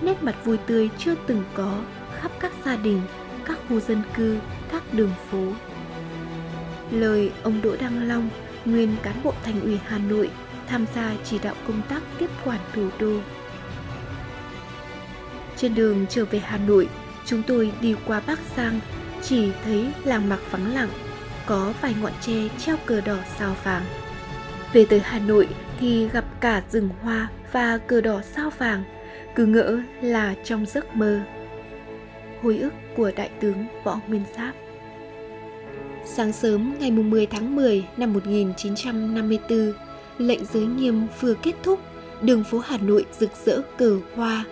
nét 0.00 0.22
mặt 0.22 0.44
vui 0.44 0.56
tươi 0.66 0.90
chưa 0.98 1.14
từng 1.26 1.44
có 1.54 1.82
khắp 2.20 2.30
các 2.40 2.52
gia 2.64 2.76
đình 2.76 3.00
các 3.48 3.58
khu 3.68 3.80
dân 3.80 4.02
cư, 4.16 4.38
các 4.72 4.82
đường 4.92 5.12
phố. 5.30 5.44
lời 6.90 7.32
ông 7.42 7.62
Đỗ 7.62 7.76
Đăng 7.80 8.08
Long, 8.08 8.28
nguyên 8.64 8.96
cán 9.02 9.14
bộ 9.24 9.32
thành 9.44 9.60
ủy 9.60 9.78
Hà 9.86 9.98
Nội, 9.98 10.30
tham 10.66 10.86
gia 10.94 11.14
chỉ 11.24 11.38
đạo 11.38 11.54
công 11.66 11.82
tác 11.88 12.02
tiếp 12.18 12.30
quản 12.44 12.60
thủ 12.72 12.88
đô. 12.98 13.16
Trên 15.56 15.74
đường 15.74 16.06
trở 16.08 16.24
về 16.24 16.38
Hà 16.38 16.58
Nội, 16.58 16.88
chúng 17.26 17.42
tôi 17.42 17.72
đi 17.80 17.94
qua 18.06 18.22
Bắc 18.26 18.38
Giang, 18.56 18.80
chỉ 19.22 19.52
thấy 19.64 19.92
làng 20.04 20.28
mạc 20.28 20.38
vắng 20.50 20.74
lặng, 20.74 20.90
có 21.46 21.72
vài 21.80 21.94
ngọn 22.02 22.12
tre 22.20 22.48
treo 22.58 22.76
cờ 22.86 23.00
đỏ 23.00 23.16
sao 23.38 23.56
vàng. 23.64 23.82
Về 24.72 24.86
tới 24.90 25.00
Hà 25.04 25.18
Nội 25.18 25.48
thì 25.80 26.08
gặp 26.08 26.24
cả 26.40 26.62
rừng 26.70 26.88
hoa 27.02 27.28
và 27.52 27.78
cờ 27.78 28.00
đỏ 28.00 28.20
sao 28.22 28.50
vàng, 28.58 28.84
cứ 29.34 29.46
ngỡ 29.46 29.78
là 30.02 30.34
trong 30.44 30.66
giấc 30.66 30.96
mơ. 30.96 31.20
Hồi 32.42 32.58
ức 32.58 32.72
của 32.96 33.10
Đại 33.16 33.30
tướng 33.40 33.66
Võ 33.84 34.00
Nguyên 34.08 34.22
Giáp 34.36 34.54
Sáng 36.04 36.32
sớm 36.32 36.74
ngày 36.78 36.90
10 36.90 37.26
tháng 37.26 37.56
10 37.56 37.84
năm 37.96 38.12
1954, 38.12 39.72
lệnh 40.18 40.44
giới 40.44 40.66
nghiêm 40.66 41.06
vừa 41.20 41.34
kết 41.34 41.52
thúc, 41.62 41.80
đường 42.22 42.44
phố 42.44 42.58
Hà 42.58 42.78
Nội 42.78 43.04
rực 43.18 43.30
rỡ 43.44 43.62
cờ 43.78 43.98
hoa. 44.14 44.44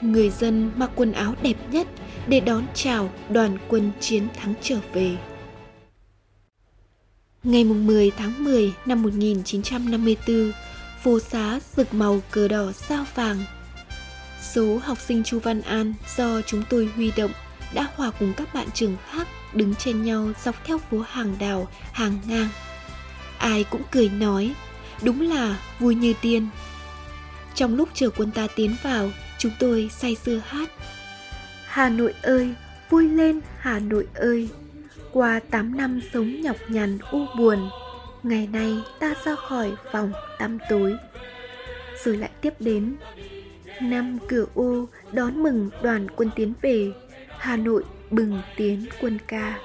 Người 0.00 0.30
dân 0.30 0.70
mặc 0.76 0.90
quần 0.94 1.12
áo 1.12 1.34
đẹp 1.42 1.56
nhất 1.70 1.86
để 2.28 2.40
đón 2.40 2.66
chào 2.74 3.10
đoàn 3.30 3.58
quân 3.68 3.90
chiến 4.00 4.26
thắng 4.36 4.54
trở 4.62 4.76
về. 4.92 5.16
Ngày 7.44 7.64
10 7.64 8.10
tháng 8.10 8.44
10 8.44 8.72
năm 8.86 9.02
1954, 9.02 10.52
phố 11.02 11.20
xá 11.20 11.60
rực 11.76 11.94
màu 11.94 12.20
cờ 12.30 12.48
đỏ 12.48 12.72
sao 12.72 13.04
vàng. 13.14 13.36
Số 14.42 14.78
học 14.84 14.98
sinh 15.00 15.22
Chu 15.24 15.38
Văn 15.38 15.60
An 15.62 15.94
do 16.16 16.40
chúng 16.42 16.62
tôi 16.70 16.90
huy 16.96 17.12
động 17.16 17.30
đã 17.74 17.88
hòa 17.96 18.10
cùng 18.18 18.32
các 18.36 18.54
bạn 18.54 18.66
trường 18.74 18.96
khác 19.10 19.28
đứng 19.54 19.74
trên 19.74 20.02
nhau 20.02 20.32
dọc 20.44 20.64
theo 20.64 20.78
phố 20.78 20.98
hàng 21.08 21.36
đào, 21.38 21.68
hàng 21.92 22.18
ngang. 22.26 22.48
Ai 23.38 23.64
cũng 23.64 23.82
cười 23.90 24.08
nói, 24.08 24.54
đúng 25.02 25.20
là 25.20 25.58
vui 25.78 25.94
như 25.94 26.14
tiên. 26.20 26.48
Trong 27.54 27.76
lúc 27.76 27.88
chờ 27.94 28.10
quân 28.10 28.30
ta 28.30 28.46
tiến 28.56 28.76
vào, 28.82 29.10
chúng 29.38 29.52
tôi 29.58 29.90
say 29.92 30.14
sưa 30.14 30.40
hát. 30.46 30.70
Hà 31.66 31.88
Nội 31.88 32.14
ơi, 32.22 32.54
vui 32.90 33.08
lên 33.08 33.40
Hà 33.58 33.78
Nội 33.78 34.06
ơi, 34.14 34.48
qua 35.12 35.40
8 35.50 35.76
năm 35.76 36.00
sống 36.12 36.40
nhọc 36.40 36.56
nhằn 36.68 36.98
u 37.10 37.26
buồn, 37.38 37.70
ngày 38.22 38.46
nay 38.46 38.74
ta 39.00 39.14
ra 39.24 39.34
khỏi 39.48 39.72
vòng 39.92 40.12
tăm 40.38 40.58
tối. 40.70 40.96
Rồi 42.04 42.16
lại 42.16 42.30
tiếp 42.40 42.54
đến 42.58 42.96
năm 43.80 44.18
cửa 44.28 44.46
ô 44.54 44.86
đón 45.12 45.42
mừng 45.42 45.70
đoàn 45.82 46.06
quân 46.16 46.30
tiến 46.36 46.52
về, 46.62 46.92
Hà 47.38 47.56
Nội 47.56 47.84
bừng 48.10 48.42
tiến 48.56 48.86
quân 49.00 49.18
ca. 49.28 49.58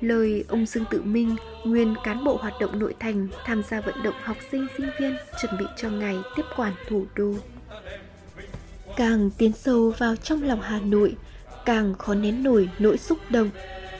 Lời 0.00 0.44
ông 0.48 0.66
Dương 0.66 0.84
Tự 0.90 1.02
Minh, 1.02 1.36
nguyên 1.64 1.94
cán 2.04 2.24
bộ 2.24 2.36
hoạt 2.36 2.54
động 2.60 2.78
nội 2.78 2.94
thành 3.00 3.28
tham 3.44 3.62
gia 3.70 3.80
vận 3.80 4.02
động 4.02 4.14
học 4.22 4.36
sinh 4.50 4.66
sinh 4.76 4.90
viên 5.00 5.16
chuẩn 5.42 5.58
bị 5.58 5.64
cho 5.76 5.90
ngày 5.90 6.18
tiếp 6.36 6.42
quản 6.56 6.72
thủ 6.88 7.06
đô. 7.14 7.34
Càng 8.96 9.30
tiến 9.38 9.52
sâu 9.52 9.92
vào 9.98 10.16
trong 10.16 10.42
lòng 10.42 10.60
Hà 10.62 10.80
Nội, 10.80 11.16
càng 11.64 11.94
khó 11.94 12.14
nén 12.14 12.42
nổi 12.42 12.68
nỗi 12.78 12.98
xúc 12.98 13.18
động, 13.30 13.50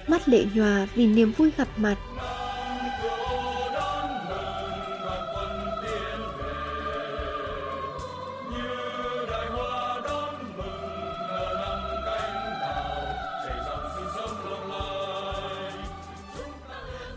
mắt 0.06 0.28
lệ 0.28 0.44
nhòa 0.54 0.88
vì 0.94 1.06
niềm 1.06 1.32
vui 1.32 1.50
gặp 1.56 1.68
mặt 1.76 1.96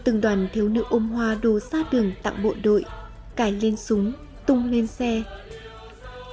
từng 0.03 0.21
đoàn 0.21 0.47
thiếu 0.53 0.69
nữ 0.69 0.83
ôm 0.89 1.09
hoa 1.09 1.35
đồ 1.41 1.59
ra 1.59 1.83
đường 1.91 2.11
tặng 2.23 2.43
bộ 2.43 2.53
đội, 2.63 2.85
cài 3.35 3.51
lên 3.51 3.77
súng, 3.77 4.13
tung 4.45 4.71
lên 4.71 4.87
xe. 4.87 5.23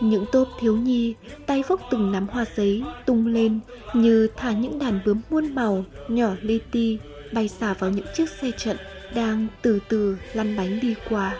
Những 0.01 0.25
tốp 0.33 0.49
thiếu 0.61 0.77
nhi 0.77 1.15
tay 1.47 1.63
vốc 1.69 1.81
từng 1.91 2.13
nắm 2.13 2.29
hoa 2.29 2.45
giấy 2.57 2.85
tung 3.07 3.27
lên 3.27 3.61
như 3.95 4.29
thả 4.37 4.53
những 4.53 4.79
đàn 4.79 5.01
bướm 5.05 5.21
muôn 5.31 5.55
màu 5.55 5.85
nhỏ 6.09 6.31
li 6.43 6.59
ti 6.71 6.99
bay 7.33 7.49
xả 7.49 7.75
vào 7.75 7.91
những 7.91 8.07
chiếc 8.17 8.31
xe 8.31 8.51
trận 8.57 8.77
đang 9.15 9.47
từ 9.63 9.79
từ 9.89 10.17
lăn 10.35 10.57
bánh 10.57 10.81
đi 10.81 10.95
qua. 11.09 11.39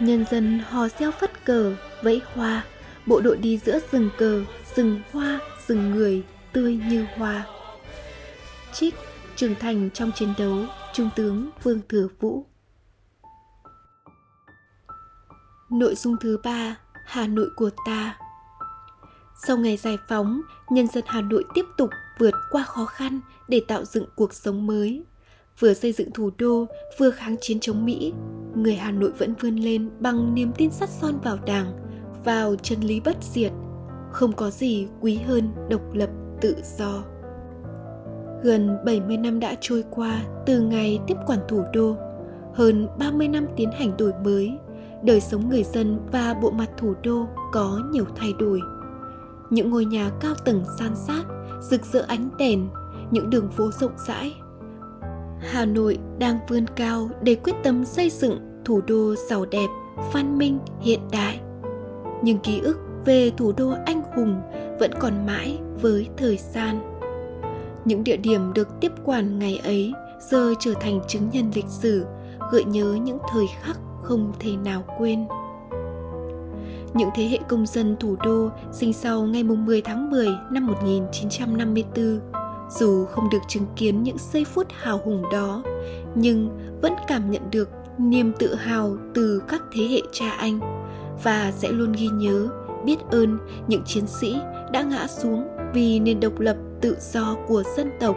Nhân 0.00 0.24
dân 0.30 0.60
hò 0.68 0.88
reo 0.88 1.10
phất 1.10 1.44
cờ, 1.44 1.74
vẫy 2.02 2.20
hoa, 2.34 2.64
bộ 3.06 3.20
đội 3.20 3.36
đi 3.36 3.58
giữa 3.58 3.78
rừng 3.92 4.10
cờ, 4.18 4.42
rừng 4.76 5.00
hoa, 5.12 5.40
rừng 5.66 5.90
người, 5.90 6.22
tươi 6.52 6.80
như 6.88 7.06
hoa. 7.16 7.44
Trích 8.72 8.94
trưởng 9.36 9.54
thành 9.54 9.90
trong 9.90 10.12
chiến 10.12 10.32
đấu 10.38 10.56
Trung 10.92 11.10
tướng 11.16 11.50
Vương 11.62 11.80
Thừa 11.88 12.08
Vũ 12.20 12.46
Nội 15.70 15.94
dung 15.94 16.16
thứ 16.20 16.38
ba 16.44 16.76
Hà 17.06 17.26
Nội 17.26 17.50
của 17.56 17.70
ta 17.86 18.18
Sau 19.46 19.56
ngày 19.56 19.76
giải 19.76 19.96
phóng, 20.08 20.40
nhân 20.70 20.86
dân 20.86 21.04
Hà 21.06 21.20
Nội 21.20 21.44
tiếp 21.54 21.64
tục 21.78 21.90
vượt 22.18 22.34
qua 22.50 22.62
khó 22.62 22.84
khăn 22.84 23.20
để 23.48 23.60
tạo 23.68 23.84
dựng 23.84 24.06
cuộc 24.16 24.34
sống 24.34 24.66
mới. 24.66 25.04
Vừa 25.58 25.74
xây 25.74 25.92
dựng 25.92 26.10
thủ 26.10 26.30
đô, 26.38 26.66
vừa 26.98 27.10
kháng 27.10 27.36
chiến 27.40 27.60
chống 27.60 27.84
Mỹ, 27.84 28.12
người 28.54 28.76
Hà 28.76 28.90
Nội 28.90 29.12
vẫn 29.18 29.34
vươn 29.40 29.56
lên 29.56 29.90
bằng 30.00 30.34
niềm 30.34 30.52
tin 30.56 30.70
sắt 30.70 30.88
son 30.88 31.18
vào 31.24 31.38
Đảng, 31.46 31.72
vào 32.24 32.56
chân 32.56 32.80
lý 32.80 33.00
bất 33.00 33.16
diệt. 33.20 33.52
Không 34.12 34.32
có 34.32 34.50
gì 34.50 34.88
quý 35.00 35.16
hơn 35.16 35.52
độc 35.70 35.82
lập 35.94 36.10
tự 36.40 36.56
do. 36.78 37.15
Gần 38.42 38.78
70 38.84 39.16
năm 39.16 39.40
đã 39.40 39.54
trôi 39.60 39.84
qua 39.90 40.22
từ 40.46 40.60
ngày 40.60 41.00
tiếp 41.06 41.16
quản 41.26 41.38
thủ 41.48 41.62
đô, 41.72 41.96
hơn 42.54 42.88
30 42.98 43.28
năm 43.28 43.46
tiến 43.56 43.70
hành 43.70 43.96
đổi 43.96 44.12
mới, 44.24 44.58
đời 45.02 45.20
sống 45.20 45.48
người 45.48 45.62
dân 45.62 45.98
và 46.12 46.34
bộ 46.42 46.50
mặt 46.50 46.70
thủ 46.76 46.94
đô 47.02 47.26
có 47.52 47.80
nhiều 47.90 48.04
thay 48.16 48.32
đổi. 48.38 48.60
Những 49.50 49.70
ngôi 49.70 49.84
nhà 49.84 50.10
cao 50.20 50.34
tầng 50.44 50.64
san 50.78 50.96
sát, 50.96 51.22
rực 51.60 51.84
rỡ 51.84 52.04
ánh 52.08 52.28
đèn, 52.38 52.68
những 53.10 53.30
đường 53.30 53.50
phố 53.50 53.70
rộng 53.80 53.94
rãi. 54.08 54.34
Hà 55.40 55.64
Nội 55.64 55.98
đang 56.18 56.38
vươn 56.48 56.66
cao 56.76 57.10
để 57.22 57.34
quyết 57.34 57.54
tâm 57.62 57.84
xây 57.84 58.10
dựng 58.10 58.62
thủ 58.64 58.80
đô 58.86 59.14
giàu 59.30 59.44
đẹp, 59.44 59.68
văn 60.12 60.38
minh, 60.38 60.58
hiện 60.80 61.00
đại. 61.12 61.40
Nhưng 62.22 62.38
ký 62.38 62.60
ức 62.60 62.78
về 63.04 63.30
thủ 63.36 63.52
đô 63.56 63.74
anh 63.86 64.02
hùng 64.16 64.40
vẫn 64.80 64.90
còn 65.00 65.26
mãi 65.26 65.58
với 65.82 66.08
thời 66.16 66.36
gian 66.36 66.95
những 67.86 68.04
địa 68.04 68.16
điểm 68.16 68.52
được 68.52 68.68
tiếp 68.80 68.92
quản 69.04 69.38
ngày 69.38 69.60
ấy 69.64 69.92
giờ 70.30 70.54
trở 70.60 70.74
thành 70.80 71.00
chứng 71.08 71.30
nhân 71.32 71.50
lịch 71.54 71.68
sử, 71.68 72.06
gợi 72.52 72.64
nhớ 72.64 72.96
những 73.02 73.18
thời 73.32 73.46
khắc 73.62 73.76
không 74.02 74.32
thể 74.40 74.56
nào 74.56 74.84
quên. 74.98 75.26
Những 76.94 77.10
thế 77.14 77.24
hệ 77.28 77.38
công 77.48 77.66
dân 77.66 77.96
thủ 78.00 78.16
đô 78.24 78.50
sinh 78.72 78.92
sau 78.92 79.22
ngày 79.22 79.42
10 79.42 79.82
tháng 79.82 80.10
10 80.10 80.28
năm 80.50 80.66
1954 80.66 82.20
dù 82.70 83.04
không 83.04 83.30
được 83.30 83.38
chứng 83.48 83.66
kiến 83.76 84.02
những 84.02 84.16
giây 84.32 84.44
phút 84.44 84.66
hào 84.70 85.00
hùng 85.04 85.22
đó, 85.32 85.62
nhưng 86.14 86.48
vẫn 86.82 86.92
cảm 87.08 87.30
nhận 87.30 87.42
được 87.50 87.68
niềm 87.98 88.32
tự 88.38 88.54
hào 88.54 88.96
từ 89.14 89.42
các 89.48 89.62
thế 89.72 89.84
hệ 89.84 90.00
cha 90.12 90.30
anh 90.30 90.60
và 91.24 91.52
sẽ 91.56 91.68
luôn 91.68 91.92
ghi 91.92 92.08
nhớ, 92.08 92.48
biết 92.84 92.96
ơn 93.10 93.38
những 93.68 93.82
chiến 93.84 94.06
sĩ 94.06 94.36
đã 94.72 94.82
ngã 94.82 95.06
xuống 95.06 95.44
vì 95.74 96.00
nền 96.00 96.20
độc 96.20 96.40
lập 96.40 96.56
tự 96.80 96.96
do 97.00 97.36
của 97.48 97.62
dân 97.76 97.90
tộc, 98.00 98.16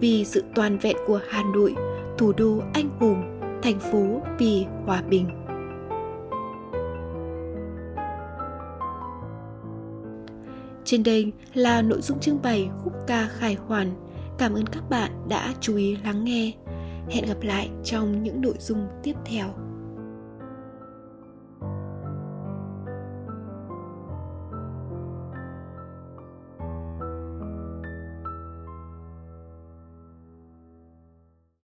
vì 0.00 0.24
sự 0.24 0.44
toàn 0.54 0.78
vẹn 0.78 0.96
của 1.06 1.20
hà 1.28 1.42
nội, 1.42 1.74
thủ 2.18 2.32
đô 2.32 2.58
anh 2.74 2.90
hùng, 3.00 3.40
thành 3.62 3.78
phố 3.80 4.22
vì 4.38 4.66
hòa 4.86 5.02
bình. 5.02 5.28
Trên 10.84 11.02
đây 11.02 11.32
là 11.54 11.82
nội 11.82 12.00
dung 12.00 12.20
trưng 12.20 12.42
bày 12.42 12.68
khúc 12.84 12.92
ca 13.06 13.28
khải 13.28 13.54
hoàn. 13.54 13.92
Cảm 14.38 14.54
ơn 14.54 14.66
các 14.66 14.90
bạn 14.90 15.10
đã 15.28 15.54
chú 15.60 15.76
ý 15.76 15.96
lắng 16.04 16.24
nghe. 16.24 16.52
Hẹn 17.10 17.26
gặp 17.26 17.42
lại 17.42 17.70
trong 17.84 18.22
những 18.22 18.40
nội 18.40 18.54
dung 18.58 18.88
tiếp 19.02 19.14
theo. 19.24 19.46